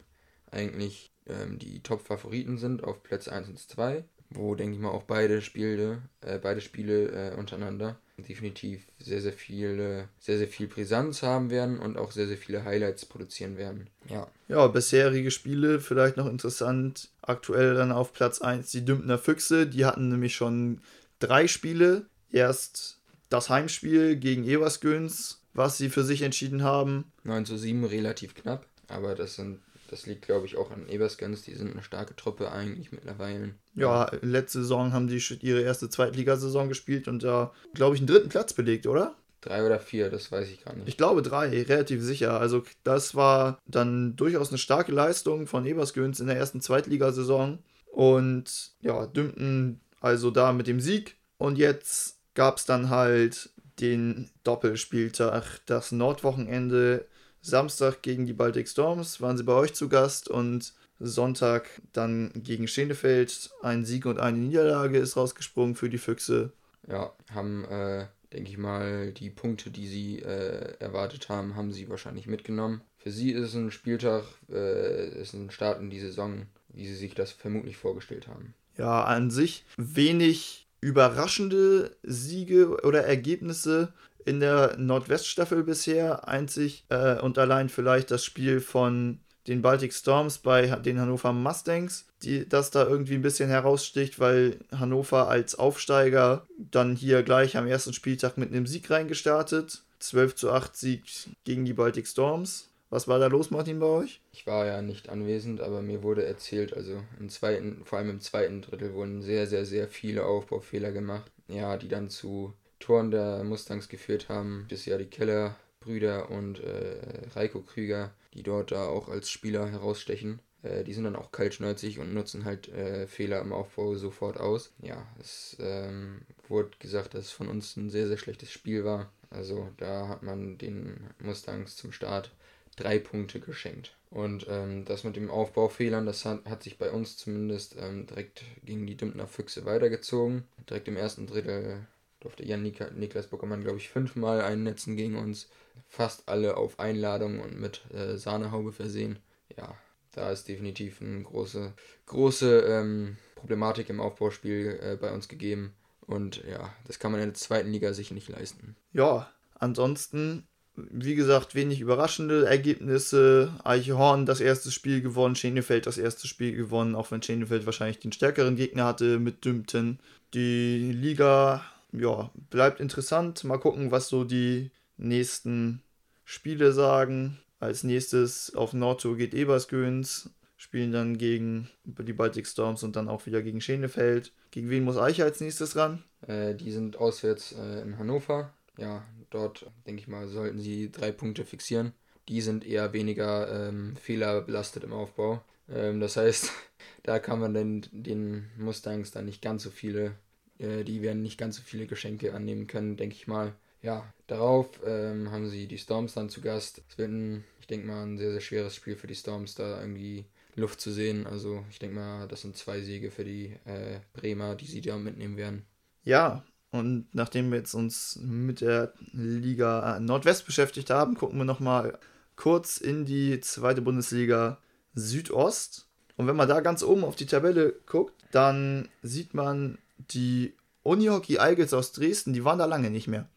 eigentlich 0.51 1.11
ähm, 1.27 1.59
die 1.59 1.81
Top-Favoriten 1.81 2.57
sind 2.57 2.83
auf 2.83 3.03
Plätze 3.03 3.31
1 3.31 3.49
und 3.49 3.59
2, 3.59 4.03
wo, 4.29 4.55
denke 4.55 4.75
ich 4.75 4.79
mal, 4.79 4.89
auch 4.89 5.03
beide 5.03 5.41
Spiele, 5.41 6.01
äh, 6.21 6.37
beide 6.37 6.61
Spiele 6.61 7.31
äh, 7.31 7.35
untereinander 7.35 7.97
definitiv 8.17 8.85
sehr, 8.99 9.21
sehr 9.21 9.33
viele, 9.33 10.07
sehr, 10.19 10.37
sehr 10.37 10.47
viel 10.47 10.67
Brisanz 10.67 11.21
haben 11.21 11.49
werden 11.49 11.79
und 11.79 11.97
auch 11.97 12.11
sehr, 12.11 12.27
sehr 12.27 12.37
viele 12.37 12.63
Highlights 12.63 13.05
produzieren 13.05 13.57
werden. 13.57 13.89
Ja. 14.09 14.27
Ja, 14.47 14.67
bisherige 14.67 15.31
Spiele, 15.31 15.79
vielleicht 15.79 16.17
noch 16.17 16.27
interessant. 16.27 17.09
Aktuell 17.21 17.75
dann 17.75 17.91
auf 17.91 18.13
Platz 18.13 18.41
1 18.41 18.71
die 18.71 18.85
Dümpner 18.85 19.17
Füchse. 19.17 19.67
Die 19.67 19.85
hatten 19.85 20.09
nämlich 20.09 20.35
schon 20.35 20.81
drei 21.19 21.47
Spiele. 21.47 22.05
Erst 22.31 22.99
das 23.29 23.49
Heimspiel 23.49 24.15
gegen 24.15 24.45
Eversgöns, 24.45 25.41
was 25.53 25.77
sie 25.77 25.89
für 25.89 26.03
sich 26.03 26.21
entschieden 26.21 26.63
haben. 26.63 27.11
9 27.23 27.45
zu 27.45 27.57
7, 27.57 27.83
relativ 27.83 28.35
knapp. 28.35 28.65
Aber 28.87 29.15
das 29.15 29.35
sind 29.35 29.59
das 29.89 30.05
liegt, 30.05 30.23
glaube 30.23 30.45
ich, 30.45 30.57
auch 30.57 30.71
an 30.71 30.87
Ebersgans. 30.89 31.43
Die 31.43 31.55
sind 31.55 31.71
eine 31.71 31.83
starke 31.83 32.15
Truppe 32.15 32.51
eigentlich 32.51 32.91
mittlerweile. 32.91 33.51
Ja, 33.73 34.09
letzte 34.21 34.59
Saison 34.59 34.93
haben 34.93 35.07
die 35.07 35.21
ihre 35.41 35.61
erste 35.61 35.89
Zweitligasaison 35.89 36.69
gespielt 36.69 37.07
und 37.07 37.23
da, 37.23 37.51
glaube 37.73 37.95
ich, 37.95 38.01
einen 38.01 38.07
dritten 38.07 38.29
Platz 38.29 38.53
belegt, 38.53 38.87
oder? 38.87 39.15
Drei 39.41 39.63
oder 39.63 39.79
vier, 39.79 40.09
das 40.09 40.31
weiß 40.31 40.49
ich 40.49 40.65
gar 40.65 40.75
nicht. 40.75 40.87
Ich 40.87 40.97
glaube 40.97 41.21
drei, 41.21 41.49
relativ 41.63 42.01
sicher. 42.01 42.39
Also 42.39 42.63
das 42.83 43.13
war 43.13 43.59
dann 43.67 44.15
durchaus 44.15 44.49
eine 44.49 44.57
starke 44.57 44.91
Leistung 44.91 45.45
von 45.45 45.65
Ebersgöns 45.65 46.19
in 46.19 46.27
der 46.27 46.37
ersten 46.37 46.61
Zweitligasaison. 46.61 47.59
Und 47.91 48.71
ja, 48.81 49.05
dümmten 49.05 49.81
also 50.01 50.31
da 50.31 50.51
mit 50.51 50.67
dem 50.67 50.79
Sieg. 50.79 51.17
Und 51.37 51.57
jetzt 51.57 52.17
gab 52.33 52.57
es 52.57 52.65
dann 52.65 52.89
halt 52.89 53.49
den 53.79 54.29
Doppelspieltag, 54.43 55.61
das 55.65 55.91
Nordwochenende 55.91 57.05
Samstag 57.45 58.01
gegen 58.01 58.25
die 58.25 58.33
Baltic 58.33 58.67
Storms 58.67 59.21
waren 59.21 59.37
sie 59.37 59.43
bei 59.43 59.53
euch 59.53 59.73
zu 59.73 59.87
Gast 59.87 60.29
und 60.29 60.73
Sonntag 60.99 61.69
dann 61.93 62.31
gegen 62.35 62.67
Schenefeld. 62.67 63.51
Ein 63.61 63.85
Sieg 63.85 64.05
und 64.05 64.19
eine 64.19 64.37
Niederlage 64.37 64.97
ist 64.97 65.15
rausgesprungen 65.15 65.75
für 65.75 65.89
die 65.89 65.97
Füchse. 65.97 66.53
Ja, 66.87 67.13
haben 67.31 67.65
äh, 67.65 68.07
denke 68.33 68.49
ich 68.49 68.57
mal, 68.57 69.11
die 69.11 69.29
Punkte, 69.29 69.69
die 69.69 69.87
sie 69.87 70.19
äh, 70.19 70.75
erwartet 70.79 71.29
haben, 71.29 71.55
haben 71.55 71.71
sie 71.71 71.89
wahrscheinlich 71.89 72.27
mitgenommen. 72.27 72.81
Für 72.97 73.11
sie 73.11 73.31
ist 73.31 73.49
es 73.49 73.53
ein 73.53 73.71
Spieltag, 73.71 74.23
äh, 74.49 75.21
ist 75.21 75.33
ein 75.33 75.51
Start 75.51 75.79
in 75.79 75.89
die 75.89 75.99
Saison, 75.99 76.47
wie 76.69 76.87
sie 76.87 76.95
sich 76.95 77.13
das 77.13 77.31
vermutlich 77.31 77.77
vorgestellt 77.77 78.27
haben. 78.27 78.53
Ja, 78.77 79.03
an 79.03 79.31
sich 79.31 79.63
wenig 79.77 80.67
überraschende 80.81 81.95
Siege 82.03 82.83
oder 82.83 83.05
Ergebnisse 83.05 83.93
in 84.25 84.39
der 84.39 84.75
Nordweststaffel 84.77 85.63
bisher. 85.63 86.27
Einzig 86.27 86.85
äh, 86.89 87.19
und 87.19 87.37
allein 87.37 87.69
vielleicht 87.69 88.11
das 88.11 88.25
Spiel 88.25 88.59
von 88.59 89.19
den 89.47 89.61
Baltic 89.61 89.93
Storms 89.93 90.39
bei 90.39 90.65
den 90.65 90.99
Hannover 90.99 91.31
Mustangs, 91.31 92.07
die, 92.23 92.49
das 92.49 92.71
da 92.71 92.87
irgendwie 92.87 93.13
ein 93.13 93.21
bisschen 93.21 93.49
heraussticht, 93.49 94.19
weil 94.19 94.57
Hannover 94.71 95.27
als 95.29 95.55
Aufsteiger 95.55 96.47
dann 96.57 96.95
hier 96.95 97.21
gleich 97.21 97.55
am 97.55 97.67
ersten 97.67 97.93
Spieltag 97.93 98.37
mit 98.37 98.51
einem 98.51 98.65
Sieg 98.65 98.89
reingestartet. 98.89 99.83
12 99.99 100.35
zu 100.35 100.51
8 100.51 100.75
Sieg 100.75 101.03
gegen 101.43 101.65
die 101.65 101.73
Baltic 101.73 102.07
Storms. 102.07 102.69
Was 102.89 103.07
war 103.07 103.19
da 103.19 103.27
los, 103.27 103.49
Martin, 103.49 103.79
bei 103.79 103.87
euch? 103.87 104.21
Ich 104.31 104.45
war 104.45 104.65
ja 104.65 104.81
nicht 104.81 105.09
anwesend, 105.09 105.59
aber 105.61 105.81
mir 105.81 106.03
wurde 106.03 106.25
erzählt, 106.25 106.73
also 106.73 107.01
im 107.19 107.29
zweiten, 107.29 107.81
vor 107.83 107.99
allem 107.99 108.09
im 108.09 108.21
zweiten 108.21 108.61
Drittel 108.61 108.93
wurden 108.93 109.21
sehr, 109.21 109.47
sehr, 109.47 109.65
sehr 109.65 109.87
viele 109.87 110.25
Aufbaufehler 110.25 110.91
gemacht. 110.91 111.31
Ja, 111.47 111.77
die 111.77 111.87
dann 111.87 112.09
zu 112.09 112.53
Toren 112.79 113.11
der 113.11 113.43
Mustangs 113.43 113.89
geführt 113.89 114.29
haben. 114.29 114.65
Das 114.69 114.85
ja 114.85 114.97
die 114.97 115.05
Keller-Brüder 115.05 116.29
und 116.29 116.59
äh, 116.59 117.27
Reiko 117.33 117.61
Krüger, 117.61 118.11
die 118.33 118.43
dort 118.43 118.71
da 118.71 118.87
auch 118.87 119.09
als 119.09 119.29
Spieler 119.29 119.69
herausstechen. 119.69 120.39
Äh, 120.63 120.83
die 120.83 120.93
sind 120.93 121.05
dann 121.05 121.15
auch 121.15 121.31
kaltschnäuzig 121.31 121.99
und 121.99 122.13
nutzen 122.13 122.45
halt 122.45 122.67
äh, 122.69 123.07
Fehler 123.07 123.41
im 123.41 123.53
Aufbau 123.53 123.95
sofort 123.95 124.37
aus. 124.37 124.71
Ja, 124.81 125.05
es 125.19 125.55
ähm, 125.59 126.21
wurde 126.47 126.71
gesagt, 126.79 127.13
dass 127.13 127.25
es 127.25 127.31
von 127.31 127.47
uns 127.47 127.75
ein 127.77 127.89
sehr, 127.89 128.07
sehr 128.07 128.17
schlechtes 128.17 128.51
Spiel 128.51 128.83
war. 128.83 129.11
Also 129.29 129.69
da 129.77 130.07
hat 130.07 130.23
man 130.23 130.57
den 130.57 130.97
Mustangs 131.19 131.75
zum 131.75 131.91
Start 131.91 132.31
drei 132.75 132.99
Punkte 132.99 133.39
geschenkt. 133.39 133.95
Und 134.09 134.47
ähm, 134.49 134.85
das 134.85 135.03
mit 135.03 135.15
den 135.15 135.29
Aufbaufehlern, 135.29 136.05
das 136.05 136.25
hat, 136.25 136.45
hat 136.45 136.63
sich 136.63 136.77
bei 136.77 136.89
uns 136.89 137.17
zumindest 137.17 137.75
ähm, 137.79 138.07
direkt 138.07 138.43
gegen 138.63 138.87
die 138.87 138.95
Dümpner 138.95 139.27
Füchse 139.27 139.65
weitergezogen. 139.65 140.43
Direkt 140.69 140.87
im 140.87 140.97
ersten 140.97 141.27
Drittel 141.27 141.85
durfte 142.25 142.43
Jan 142.43 142.63
Nik 142.63 142.97
Niklas 142.97 143.27
Bockermann, 143.27 143.63
glaube 143.63 143.77
ich, 143.77 143.89
fünfmal 143.89 144.41
einnetzen 144.41 144.97
gegen 144.97 145.15
uns. 145.15 145.47
Fast 145.87 146.27
alle 146.27 146.57
auf 146.57 146.79
Einladung 146.79 147.39
und 147.39 147.59
mit 147.59 147.83
äh, 147.93 148.17
Sahnehaube 148.17 148.71
versehen. 148.71 149.19
Ja, 149.55 149.75
da 150.11 150.31
ist 150.31 150.47
definitiv 150.47 151.01
eine 151.01 151.21
große, 151.21 151.73
große 152.07 152.61
ähm, 152.61 153.17
Problematik 153.35 153.89
im 153.89 154.01
Aufbauspiel 154.01 154.79
äh, 154.81 154.95
bei 154.95 155.13
uns 155.13 155.27
gegeben. 155.27 155.75
Und 156.07 156.43
ja, 156.49 156.73
das 156.85 156.97
kann 156.97 157.11
man 157.11 157.21
in 157.21 157.27
der 157.27 157.35
zweiten 157.35 157.71
Liga 157.71 157.93
sicher 157.93 158.15
nicht 158.15 158.29
leisten. 158.29 158.75
Ja, 158.91 159.31
ansonsten 159.59 160.47
wie 160.77 161.15
gesagt, 161.15 161.55
wenig 161.55 161.79
überraschende 161.79 162.45
Ergebnisse. 162.45 163.53
Eichhorn 163.63 164.25
das 164.25 164.41
erste 164.41 164.71
Spiel 164.71 165.01
gewonnen, 165.01 165.35
Schenefeld 165.35 165.85
das 165.85 165.97
erste 165.97 166.27
Spiel 166.27 166.53
gewonnen, 166.55 166.95
auch 166.95 167.11
wenn 167.11 167.21
Schenefeld 167.21 167.65
wahrscheinlich 167.65 167.99
den 167.99 168.11
stärkeren 168.11 168.55
Gegner 168.55 168.85
hatte 168.85 169.19
mit 169.19 169.45
Dümpten. 169.45 169.99
Die 170.33 170.91
Liga, 170.91 171.63
ja, 171.99 172.31
bleibt 172.49 172.79
interessant. 172.79 173.43
Mal 173.43 173.57
gucken, 173.57 173.91
was 173.91 174.09
so 174.09 174.23
die 174.23 174.71
nächsten 174.97 175.81
Spiele 176.23 176.71
sagen. 176.71 177.39
Als 177.59 177.83
nächstes 177.83 178.53
auf 178.55 178.73
Nordtour 178.73 179.17
geht 179.17 179.33
Ebersgöns, 179.33 180.29
spielen 180.57 180.91
dann 180.91 181.17
gegen 181.17 181.69
die 181.83 182.13
Baltic 182.13 182.47
Storms 182.47 182.83
und 182.83 182.95
dann 182.95 183.09
auch 183.09 183.25
wieder 183.25 183.41
gegen 183.41 183.61
Schenefeld. 183.61 184.33
Gegen 184.51 184.69
wen 184.69 184.83
muss 184.83 184.97
Eiche 184.97 185.23
als 185.23 185.39
nächstes 185.39 185.75
ran? 185.75 186.03
Äh, 186.27 186.55
die 186.55 186.71
sind 186.71 186.97
auswärts 186.97 187.53
äh, 187.53 187.81
in 187.81 187.97
Hannover. 187.97 188.53
Ja, 188.77 189.03
Dort, 189.35 189.69
denke 189.85 190.01
ich 190.01 190.07
mal, 190.07 190.29
sollten 190.29 190.59
sie 190.59 190.89
drei 190.91 191.11
Punkte 191.11 191.43
fixieren. 191.43 191.91
Die 192.29 192.39
sind 192.39 192.65
eher 192.65 192.93
weniger 192.93 193.67
ähm, 193.67 193.97
fehlerbelastet 193.97 194.85
im 194.85 194.93
Aufbau. 194.93 195.43
Ähm, 195.69 195.99
das 195.99 196.15
heißt, 196.15 196.51
da 197.03 197.19
kann 197.19 197.41
man 197.41 197.53
dann 197.53 197.85
den 197.91 198.49
Mustangs 198.57 199.11
dann 199.11 199.25
nicht 199.25 199.41
ganz 199.41 199.63
so 199.63 199.69
viele, 199.69 200.15
äh, 200.59 200.83
die 200.83 201.01
werden 201.01 201.21
nicht 201.21 201.37
ganz 201.37 201.57
so 201.57 201.61
viele 201.63 201.87
Geschenke 201.87 202.33
annehmen 202.33 202.67
können, 202.67 202.97
denke 202.97 203.15
ich 203.15 203.27
mal. 203.27 203.53
Ja, 203.81 204.11
darauf 204.27 204.67
ähm, 204.85 205.31
haben 205.31 205.49
sie 205.49 205.67
die 205.67 205.77
Storms 205.77 206.13
dann 206.13 206.29
zu 206.29 206.41
Gast. 206.41 206.81
Es 206.89 206.97
wird 206.97 207.11
ein, 207.11 207.43
ich 207.59 207.67
denke 207.67 207.87
mal, 207.87 208.03
ein 208.03 208.17
sehr, 208.17 208.31
sehr 208.31 208.41
schweres 208.41 208.75
Spiel 208.75 208.95
für 208.95 209.07
die 209.07 209.15
Storms, 209.15 209.55
da 209.55 209.79
irgendwie 209.79 210.25
Luft 210.55 210.81
zu 210.81 210.91
sehen. 210.91 211.27
Also 211.27 211.63
ich 211.69 211.79
denke 211.79 211.95
mal, 211.95 212.27
das 212.27 212.41
sind 212.41 212.57
zwei 212.57 212.81
Siege 212.81 213.11
für 213.11 213.23
die 213.23 213.53
äh, 213.65 213.99
Bremer, 214.13 214.55
die 214.55 214.65
sie 214.65 214.81
da 214.81 214.97
mitnehmen 214.97 215.37
werden. 215.37 215.65
Ja, 216.03 216.43
und 216.71 217.07
nachdem 217.13 217.51
wir 217.51 217.59
jetzt 217.59 217.73
uns 217.73 218.19
mit 218.21 218.61
der 218.61 218.93
Liga 219.13 219.99
Nordwest 219.99 220.45
beschäftigt 220.45 220.89
haben, 220.89 221.15
gucken 221.15 221.37
wir 221.37 221.45
nochmal 221.45 221.99
kurz 222.35 222.77
in 222.77 223.05
die 223.05 223.39
zweite 223.39 223.81
Bundesliga 223.81 224.59
Südost. 224.93 225.87
Und 226.17 226.27
wenn 226.27 226.35
man 226.35 226.49
da 226.49 226.61
ganz 226.61 226.83
oben 226.83 227.03
auf 227.03 227.15
die 227.15 227.25
Tabelle 227.25 227.75
guckt, 227.85 228.13
dann 228.31 228.89
sieht 229.01 229.33
man 229.33 229.77
die 229.97 230.55
Unihockey 230.83 231.37
Eagles 231.37 231.73
aus 231.73 231.91
Dresden, 231.91 232.33
die 232.33 232.45
waren 232.45 232.59
da 232.59 232.65
lange 232.65 232.89
nicht 232.89 233.07
mehr. 233.07 233.27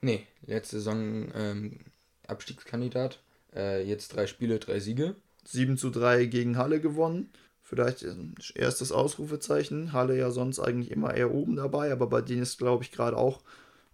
Nee, 0.00 0.26
letzte 0.46 0.76
Saison 0.76 1.28
ähm, 1.34 1.80
Abstiegskandidat. 2.26 3.20
Äh, 3.54 3.82
jetzt 3.84 4.14
drei 4.14 4.26
Spiele, 4.26 4.58
drei 4.58 4.80
Siege. 4.80 5.16
7 5.44 5.78
zu 5.78 5.90
3 5.90 6.26
gegen 6.26 6.58
Halle 6.58 6.80
gewonnen. 6.80 7.30
Vielleicht 7.62 8.02
ein 8.02 8.34
erstes 8.54 8.92
Ausrufezeichen. 8.92 9.92
Halle 9.92 10.16
ja 10.16 10.30
sonst 10.30 10.58
eigentlich 10.58 10.90
immer 10.90 11.14
eher 11.14 11.32
oben 11.32 11.56
dabei, 11.56 11.90
aber 11.90 12.06
bei 12.06 12.20
denen 12.20 12.42
ist, 12.42 12.58
glaube 12.58 12.84
ich, 12.84 12.92
gerade 12.92 13.16
auch 13.16 13.42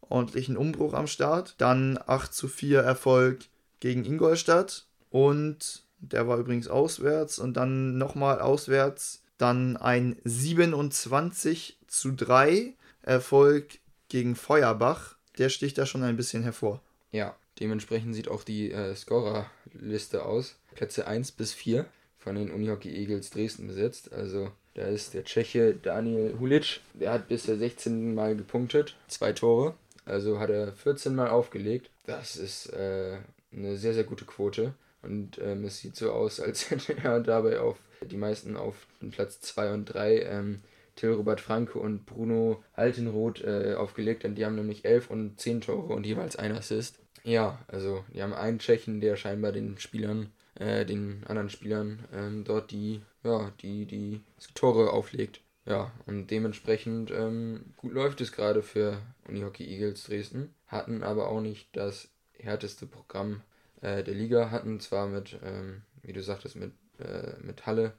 ordentlich 0.00 0.48
ein 0.48 0.56
Umbruch 0.56 0.94
am 0.94 1.06
Start. 1.06 1.54
Dann 1.58 1.98
8 2.06 2.34
zu 2.34 2.48
4 2.48 2.80
Erfolg 2.80 3.46
gegen 3.80 4.04
Ingolstadt 4.04 4.86
und 5.10 5.84
der 5.98 6.28
war 6.28 6.38
übrigens 6.38 6.68
auswärts 6.68 7.38
und 7.38 7.56
dann 7.56 7.96
nochmal 7.98 8.40
auswärts. 8.40 9.22
Dann 9.38 9.76
ein 9.76 10.16
27 10.24 11.78
zu 11.98 12.12
3 12.12 12.74
Erfolg 13.02 13.78
gegen 14.08 14.36
Feuerbach. 14.36 15.16
Der 15.38 15.48
sticht 15.48 15.78
da 15.78 15.86
schon 15.86 16.02
ein 16.02 16.16
bisschen 16.16 16.42
hervor. 16.42 16.80
Ja, 17.12 17.36
dementsprechend 17.60 18.14
sieht 18.14 18.28
auch 18.28 18.44
die 18.44 18.70
äh, 18.72 18.94
Scorerliste 18.94 20.24
aus. 20.24 20.56
Plätze 20.74 21.06
1 21.06 21.32
bis 21.32 21.52
4 21.52 21.86
von 22.18 22.34
den 22.36 22.50
Unihockey 22.50 22.90
Eagles 22.94 23.30
Dresden 23.30 23.66
besetzt. 23.66 24.12
Also 24.12 24.50
da 24.74 24.86
ist 24.86 25.14
der 25.14 25.24
Tscheche 25.24 25.74
Daniel 25.74 26.36
Hulic, 26.38 26.80
der 26.94 27.12
hat 27.12 27.28
bisher 27.28 27.56
16 27.56 28.14
Mal 28.14 28.36
gepunktet, 28.36 28.96
zwei 29.08 29.32
Tore. 29.32 29.74
Also 30.04 30.38
hat 30.40 30.50
er 30.50 30.72
14 30.72 31.14
Mal 31.14 31.28
aufgelegt. 31.28 31.90
Das 32.06 32.36
ist 32.36 32.72
äh, 32.72 33.18
eine 33.52 33.76
sehr, 33.76 33.94
sehr 33.94 34.04
gute 34.04 34.24
Quote. 34.24 34.74
Und 35.02 35.38
ähm, 35.38 35.64
es 35.64 35.78
sieht 35.78 35.96
so 35.96 36.12
aus, 36.12 36.40
als 36.40 36.70
hätte 36.70 36.96
er 37.02 37.20
dabei 37.20 37.60
auf 37.60 37.76
die 38.02 38.16
meisten 38.16 38.56
auf 38.56 38.74
Platz 39.12 39.40
2 39.40 39.72
und 39.72 39.84
3 39.86 40.22
ähm, 40.22 40.60
Till 40.96 41.12
Robert 41.12 41.40
Franke 41.40 41.78
und 41.78 42.06
Bruno 42.06 42.62
Altenroth 42.74 43.42
äh, 43.42 43.74
aufgelegt. 43.74 44.24
Und 44.24 44.36
die 44.36 44.44
haben 44.44 44.54
nämlich 44.54 44.84
11 44.84 45.10
und 45.10 45.40
10 45.40 45.62
Tore 45.62 45.94
und 45.94 46.06
jeweils 46.06 46.36
ein 46.36 46.52
Assist. 46.52 46.98
Ja, 47.24 47.58
also 47.68 48.04
die 48.12 48.22
haben 48.22 48.34
einen 48.34 48.58
Tschechen, 48.58 49.00
der 49.00 49.16
scheinbar 49.16 49.52
den 49.52 49.78
Spielern 49.78 50.30
äh, 50.56 50.84
den 50.84 51.24
anderen 51.26 51.50
Spielern 51.50 52.04
ähm, 52.12 52.44
dort 52.44 52.70
die, 52.70 53.02
ja, 53.22 53.52
die, 53.60 53.86
die 53.86 54.20
Tore 54.54 54.90
auflegt. 54.90 55.40
Ja, 55.66 55.92
und 56.06 56.30
dementsprechend 56.30 57.10
ähm, 57.10 57.72
gut 57.76 57.92
läuft 57.92 58.20
es 58.20 58.32
gerade 58.32 58.62
für 58.62 58.98
Unihockey 59.26 59.64
Eagles 59.64 60.04
Dresden. 60.04 60.54
Hatten 60.66 61.02
aber 61.02 61.28
auch 61.28 61.40
nicht 61.40 61.68
das 61.72 62.08
härteste 62.38 62.86
Programm 62.86 63.42
äh, 63.80 64.04
der 64.04 64.14
Liga. 64.14 64.50
Hatten 64.50 64.78
zwar 64.80 65.06
mit, 65.06 65.38
ähm, 65.42 65.82
wie 66.02 66.12
du 66.12 66.22
sagtest, 66.22 66.56
mit, 66.56 66.72
äh, 66.98 67.38
mit 67.40 67.64
Halle 67.66 67.94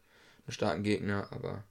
einen 0.45 0.53
starken 0.53 0.83
Gegner, 0.83 1.27
aber 1.31 1.63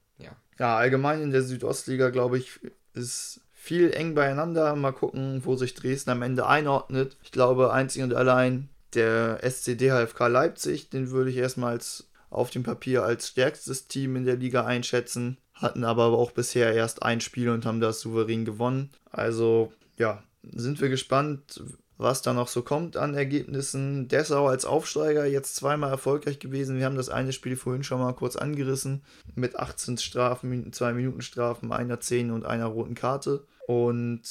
ja. 0.59 0.77
Allgemein 0.77 1.23
in 1.23 1.31
der 1.31 1.43
Südostliga, 1.43 2.11
glaube 2.11 2.39
ich, 2.39 2.61
ist 2.95 3.41
viel 3.53 3.93
eng 3.93 4.15
beieinander. 4.15 4.77
Mal 4.77 4.93
gucken, 4.93 5.43
wo 5.45 5.57
sich 5.57 5.75
Dresden 5.75 6.11
am 6.11 6.23
Ende 6.23 6.47
einordnet. 6.47 7.17
Ich 7.23 7.33
glaube, 7.33 7.73
einzig 7.73 8.03
und 8.03 8.15
allein 8.15 8.69
der 8.95 9.43
SCD 9.43 9.91
HFK 9.91 10.29
Leipzig, 10.29 10.91
den 10.91 11.11
würde 11.11 11.31
ich 11.31 11.37
erstmal 11.37 11.73
als, 11.73 12.09
auf 12.31 12.51
dem 12.51 12.63
Papier 12.63 13.03
als 13.03 13.29
stärkstes 13.29 13.89
Team 13.89 14.17
in 14.17 14.25
der 14.25 14.37
Liga 14.37 14.65
einschätzen, 14.65 15.39
hatten 15.55 15.85
aber 15.85 16.07
auch 16.07 16.31
bisher 16.31 16.73
erst 16.75 17.03
ein 17.03 17.21
Spiel 17.21 17.49
und 17.49 17.67
haben 17.67 17.81
das 17.81 18.01
souverän 18.01 18.45
gewonnen. 18.45 18.91
Also 19.11 19.73
ja, 19.99 20.23
sind 20.53 20.81
wir 20.81 20.89
gespannt, 20.89 21.63
was 21.97 22.23
da 22.23 22.33
noch 22.33 22.49
so 22.49 22.63
kommt 22.63 22.97
an 22.97 23.15
Ergebnissen. 23.15 24.09
Dessau 24.09 24.49
als 24.49 24.65
Aufsteiger 24.65 25.27
jetzt 25.27 25.57
zweimal 25.57 25.91
erfolgreich 25.91 26.39
gewesen. 26.39 26.79
Wir 26.79 26.87
haben 26.87 26.97
das 26.97 27.09
eine 27.09 27.33
Spiel 27.33 27.57
vorhin 27.57 27.85
schon 27.85 28.01
mal 28.01 28.13
kurz 28.15 28.37
angerissen 28.37 29.03
mit 29.35 29.57
18 29.57 29.99
Strafen, 29.99 30.73
2 30.73 30.93
Minuten 30.93 31.23
Strafen, 31.23 31.73
einer 31.73 32.01
10 32.01 32.31
und 32.31 32.45
einer 32.45 32.67
roten 32.67 32.95
Karte. 32.95 33.47
Und 33.67 34.23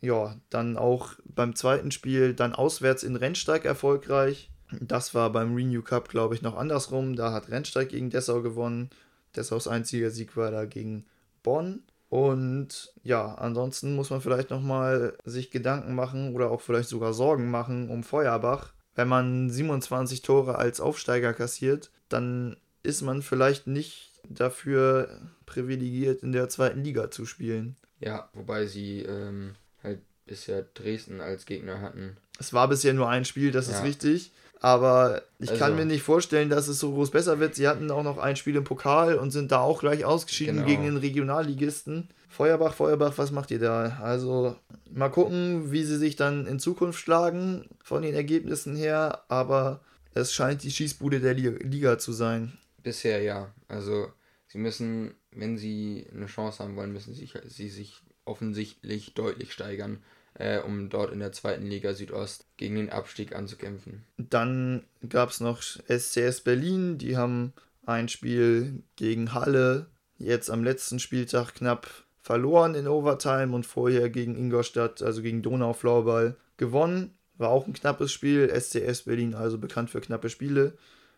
ja, 0.00 0.36
dann 0.48 0.76
auch 0.76 1.14
beim 1.24 1.54
zweiten 1.54 1.90
Spiel 1.90 2.34
dann 2.34 2.54
auswärts 2.54 3.02
in 3.02 3.16
Rennsteig 3.16 3.64
erfolgreich. 3.64 4.50
Das 4.80 5.14
war 5.14 5.30
beim 5.30 5.54
Renew 5.54 5.82
Cup, 5.82 6.08
glaube 6.08 6.34
ich, 6.34 6.42
noch 6.42 6.56
andersrum. 6.56 7.16
Da 7.16 7.32
hat 7.32 7.50
Rennsteig 7.50 7.90
gegen 7.90 8.10
Dessau 8.10 8.40
gewonnen. 8.40 8.90
Dessaus 9.36 9.68
einziger 9.68 10.10
Sieg 10.10 10.36
war 10.36 10.50
da 10.50 10.64
gegen 10.64 11.04
Bonn. 11.42 11.82
Und 12.10 12.92
ja, 13.04 13.36
ansonsten 13.36 13.94
muss 13.94 14.10
man 14.10 14.20
vielleicht 14.20 14.50
nochmal 14.50 15.16
sich 15.24 15.50
Gedanken 15.52 15.94
machen 15.94 16.34
oder 16.34 16.50
auch 16.50 16.60
vielleicht 16.60 16.88
sogar 16.88 17.14
Sorgen 17.14 17.50
machen 17.50 17.88
um 17.88 18.02
Feuerbach. 18.02 18.74
Wenn 18.96 19.06
man 19.06 19.48
27 19.48 20.20
Tore 20.20 20.58
als 20.58 20.80
Aufsteiger 20.80 21.32
kassiert, 21.32 21.90
dann 22.08 22.56
ist 22.82 23.02
man 23.02 23.22
vielleicht 23.22 23.68
nicht 23.68 24.20
dafür 24.28 25.20
privilegiert, 25.46 26.24
in 26.24 26.32
der 26.32 26.48
zweiten 26.48 26.82
Liga 26.82 27.12
zu 27.12 27.26
spielen. 27.26 27.76
Ja, 28.00 28.28
wobei 28.32 28.66
sie 28.66 29.02
ähm, 29.02 29.54
halt 29.82 30.00
bisher 30.26 30.66
Dresden 30.74 31.20
als 31.20 31.46
Gegner 31.46 31.80
hatten. 31.80 32.16
Es 32.40 32.52
war 32.52 32.66
bisher 32.66 32.92
nur 32.92 33.08
ein 33.08 33.24
Spiel, 33.24 33.52
das 33.52 33.68
ja. 33.68 33.76
ist 33.76 33.84
richtig. 33.84 34.32
Aber 34.60 35.22
ich 35.38 35.50
also, 35.50 35.64
kann 35.64 35.74
mir 35.74 35.86
nicht 35.86 36.02
vorstellen, 36.02 36.50
dass 36.50 36.68
es 36.68 36.78
so 36.78 36.92
groß 36.92 37.10
besser 37.10 37.40
wird. 37.40 37.54
Sie 37.54 37.66
hatten 37.66 37.90
auch 37.90 38.02
noch 38.02 38.18
ein 38.18 38.36
Spiel 38.36 38.56
im 38.56 38.64
Pokal 38.64 39.14
und 39.14 39.30
sind 39.30 39.50
da 39.52 39.60
auch 39.60 39.80
gleich 39.80 40.04
ausgeschieden 40.04 40.56
genau. 40.56 40.66
gegen 40.66 40.82
den 40.84 40.96
Regionalligisten. 40.98 42.10
Feuerbach, 42.28 42.74
Feuerbach, 42.74 43.16
was 43.16 43.32
macht 43.32 43.50
ihr 43.50 43.58
da? 43.58 43.98
Also 44.02 44.56
mal 44.92 45.08
gucken, 45.08 45.72
wie 45.72 45.82
sie 45.82 45.96
sich 45.96 46.14
dann 46.14 46.46
in 46.46 46.58
Zukunft 46.58 47.00
schlagen 47.00 47.70
von 47.82 48.02
den 48.02 48.14
Ergebnissen 48.14 48.76
her. 48.76 49.24
Aber 49.28 49.80
es 50.12 50.34
scheint 50.34 50.62
die 50.62 50.70
Schießbude 50.70 51.20
der 51.20 51.34
Liga 51.34 51.98
zu 51.98 52.12
sein. 52.12 52.52
Bisher 52.82 53.22
ja. 53.22 53.50
Also 53.66 54.12
sie 54.46 54.58
müssen, 54.58 55.14
wenn 55.30 55.56
sie 55.56 56.06
eine 56.14 56.26
Chance 56.26 56.62
haben 56.62 56.76
wollen, 56.76 56.92
müssen 56.92 57.14
sie, 57.14 57.30
sie 57.46 57.70
sich 57.70 58.02
offensichtlich 58.26 59.14
deutlich 59.14 59.54
steigern 59.54 60.00
äh, 60.34 60.58
um 60.58 60.88
dort 60.88 61.12
in 61.12 61.18
der 61.18 61.32
zweiten 61.32 61.66
Liga 61.66 61.94
Südost 61.94 62.46
gegen 62.56 62.76
den 62.76 62.90
Abstieg 62.90 63.34
anzukämpfen. 63.34 64.04
Dann 64.16 64.84
gab 65.08 65.30
es 65.30 65.40
noch 65.40 65.62
SCS 65.62 66.42
Berlin, 66.42 66.98
die 66.98 67.16
haben 67.16 67.52
ein 67.86 68.08
Spiel 68.08 68.82
gegen 68.96 69.34
Halle 69.34 69.86
jetzt 70.18 70.50
am 70.50 70.62
letzten 70.62 70.98
Spieltag 70.98 71.54
knapp 71.54 71.88
verloren 72.20 72.74
in 72.74 72.86
Overtime 72.86 73.54
und 73.54 73.66
vorher 73.66 74.10
gegen 74.10 74.36
Ingolstadt, 74.36 75.02
also 75.02 75.22
gegen 75.22 75.42
Donauflauerball, 75.42 76.36
gewonnen. 76.56 77.14
War 77.38 77.48
auch 77.48 77.66
ein 77.66 77.72
knappes 77.72 78.12
Spiel. 78.12 78.48
SCS 78.48 79.02
Berlin, 79.02 79.34
also 79.34 79.58
bekannt 79.58 79.90
für 79.90 80.00
knappe 80.00 80.28
Spiele. 80.28 80.74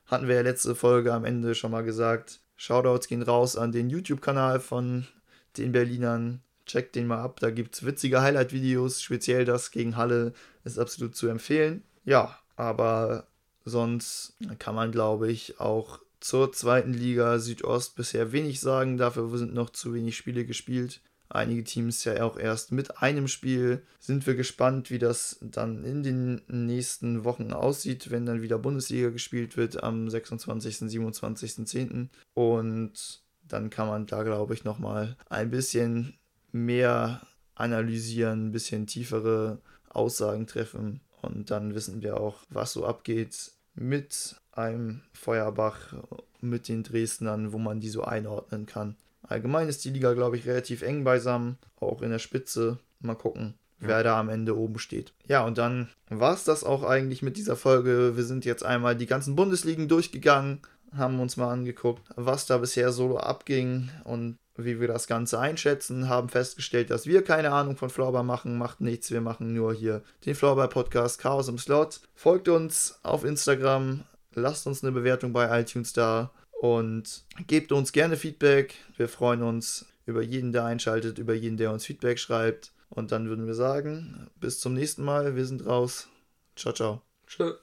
Hatten 0.06 0.28
wir 0.28 0.36
ja 0.36 0.42
letzte 0.42 0.74
Folge 0.74 1.12
am 1.12 1.24
Ende 1.24 1.54
schon 1.54 1.72
mal 1.72 1.82
gesagt. 1.82 2.40
Shoutouts 2.56 3.08
gehen 3.08 3.22
raus 3.22 3.56
an 3.56 3.72
den 3.72 3.90
YouTube-Kanal 3.90 4.60
von 4.60 5.06
den 5.58 5.72
Berlinern. 5.72 6.40
Checkt 6.66 6.94
den 6.94 7.06
mal 7.06 7.20
ab, 7.20 7.40
da 7.40 7.50
gibt 7.50 7.74
es 7.74 7.84
witzige 7.84 8.22
Highlight-Videos, 8.22 9.02
speziell 9.02 9.44
das 9.44 9.70
gegen 9.70 9.96
Halle 9.96 10.32
ist 10.64 10.78
absolut 10.78 11.16
zu 11.16 11.28
empfehlen. 11.28 11.82
Ja, 12.04 12.38
aber 12.56 13.26
sonst 13.64 14.36
kann 14.58 14.74
man, 14.74 14.92
glaube 14.92 15.30
ich, 15.30 15.60
auch 15.60 15.98
zur 16.20 16.52
zweiten 16.52 16.94
Liga 16.94 17.38
Südost 17.38 17.96
bisher 17.96 18.32
wenig 18.32 18.60
sagen. 18.60 18.96
Dafür 18.96 19.36
sind 19.36 19.54
noch 19.54 19.70
zu 19.70 19.92
wenig 19.92 20.16
Spiele 20.16 20.44
gespielt. 20.44 21.00
Einige 21.28 21.64
Teams 21.64 22.04
ja 22.04 22.22
auch 22.22 22.38
erst 22.38 22.72
mit 22.72 22.98
einem 22.98 23.26
Spiel. 23.26 23.82
Sind 23.98 24.26
wir 24.26 24.34
gespannt, 24.34 24.90
wie 24.90 24.98
das 24.98 25.38
dann 25.40 25.82
in 25.82 26.02
den 26.02 26.42
nächsten 26.46 27.24
Wochen 27.24 27.52
aussieht, 27.52 28.10
wenn 28.10 28.26
dann 28.26 28.42
wieder 28.42 28.58
Bundesliga 28.58 29.08
gespielt 29.08 29.56
wird 29.56 29.82
am 29.82 30.10
26., 30.10 30.76
27.10. 30.82 32.08
Und 32.34 33.22
dann 33.48 33.70
kann 33.70 33.88
man 33.88 34.06
da, 34.06 34.22
glaube 34.22 34.54
ich, 34.54 34.64
nochmal 34.64 35.16
ein 35.30 35.50
bisschen 35.50 36.18
mehr 36.52 37.22
analysieren, 37.54 38.48
ein 38.48 38.52
bisschen 38.52 38.86
tiefere 38.86 39.58
Aussagen 39.88 40.46
treffen 40.46 41.00
und 41.20 41.50
dann 41.50 41.74
wissen 41.74 42.02
wir 42.02 42.20
auch, 42.20 42.36
was 42.50 42.72
so 42.72 42.84
abgeht 42.84 43.52
mit 43.74 44.36
einem 44.52 45.02
Feuerbach, 45.12 45.94
mit 46.40 46.68
den 46.68 46.82
Dresdnern, 46.82 47.52
wo 47.52 47.58
man 47.58 47.80
die 47.80 47.88
so 47.88 48.02
einordnen 48.02 48.66
kann. 48.66 48.96
Allgemein 49.22 49.68
ist 49.68 49.84
die 49.84 49.90
Liga, 49.90 50.12
glaube 50.14 50.36
ich, 50.36 50.46
relativ 50.46 50.82
eng 50.82 51.04
beisammen, 51.04 51.56
auch 51.80 52.02
in 52.02 52.10
der 52.10 52.18
Spitze. 52.18 52.78
Mal 53.00 53.14
gucken, 53.14 53.54
wer 53.78 54.02
da 54.02 54.18
am 54.18 54.28
Ende 54.28 54.56
oben 54.56 54.78
steht. 54.78 55.12
Ja, 55.26 55.44
und 55.46 55.58
dann 55.58 55.88
war 56.08 56.34
es 56.34 56.44
das 56.44 56.64
auch 56.64 56.82
eigentlich 56.82 57.22
mit 57.22 57.36
dieser 57.36 57.56
Folge. 57.56 58.16
Wir 58.16 58.24
sind 58.24 58.44
jetzt 58.44 58.64
einmal 58.64 58.96
die 58.96 59.06
ganzen 59.06 59.36
Bundesligen 59.36 59.88
durchgegangen, 59.88 60.60
haben 60.94 61.20
uns 61.20 61.36
mal 61.36 61.52
angeguckt, 61.52 62.02
was 62.16 62.46
da 62.46 62.58
bisher 62.58 62.92
so 62.92 63.16
abging 63.18 63.90
und 64.04 64.36
wie 64.56 64.80
wir 64.80 64.88
das 64.88 65.06
Ganze 65.06 65.38
einschätzen, 65.38 66.08
haben 66.08 66.28
festgestellt, 66.28 66.90
dass 66.90 67.06
wir 67.06 67.22
keine 67.22 67.52
Ahnung 67.52 67.76
von 67.76 67.90
Flauber 67.90 68.22
machen, 68.22 68.58
macht 68.58 68.80
nichts, 68.80 69.10
wir 69.10 69.20
machen 69.20 69.54
nur 69.54 69.72
hier 69.72 70.02
den 70.26 70.34
Flauber 70.34 70.68
Podcast 70.68 71.18
Chaos 71.18 71.48
im 71.48 71.58
Slot. 71.58 72.00
Folgt 72.14 72.48
uns 72.48 72.98
auf 73.02 73.24
Instagram, 73.24 74.04
lasst 74.34 74.66
uns 74.66 74.82
eine 74.82 74.92
Bewertung 74.92 75.32
bei 75.32 75.60
iTunes 75.60 75.92
da 75.92 76.30
und 76.60 77.24
gebt 77.46 77.72
uns 77.72 77.92
gerne 77.92 78.16
Feedback. 78.16 78.74
Wir 78.96 79.08
freuen 79.08 79.42
uns 79.42 79.86
über 80.06 80.22
jeden, 80.22 80.52
der 80.52 80.64
einschaltet, 80.64 81.18
über 81.18 81.34
jeden, 81.34 81.56
der 81.56 81.72
uns 81.72 81.84
Feedback 81.84 82.18
schreibt. 82.18 82.72
Und 82.88 83.10
dann 83.10 83.28
würden 83.28 83.46
wir 83.46 83.54
sagen, 83.54 84.30
bis 84.38 84.60
zum 84.60 84.74
nächsten 84.74 85.02
Mal, 85.02 85.34
wir 85.34 85.46
sind 85.46 85.66
raus. 85.66 86.08
Ciao, 86.56 86.74
ciao. 86.74 87.02
Tschö. 87.26 87.54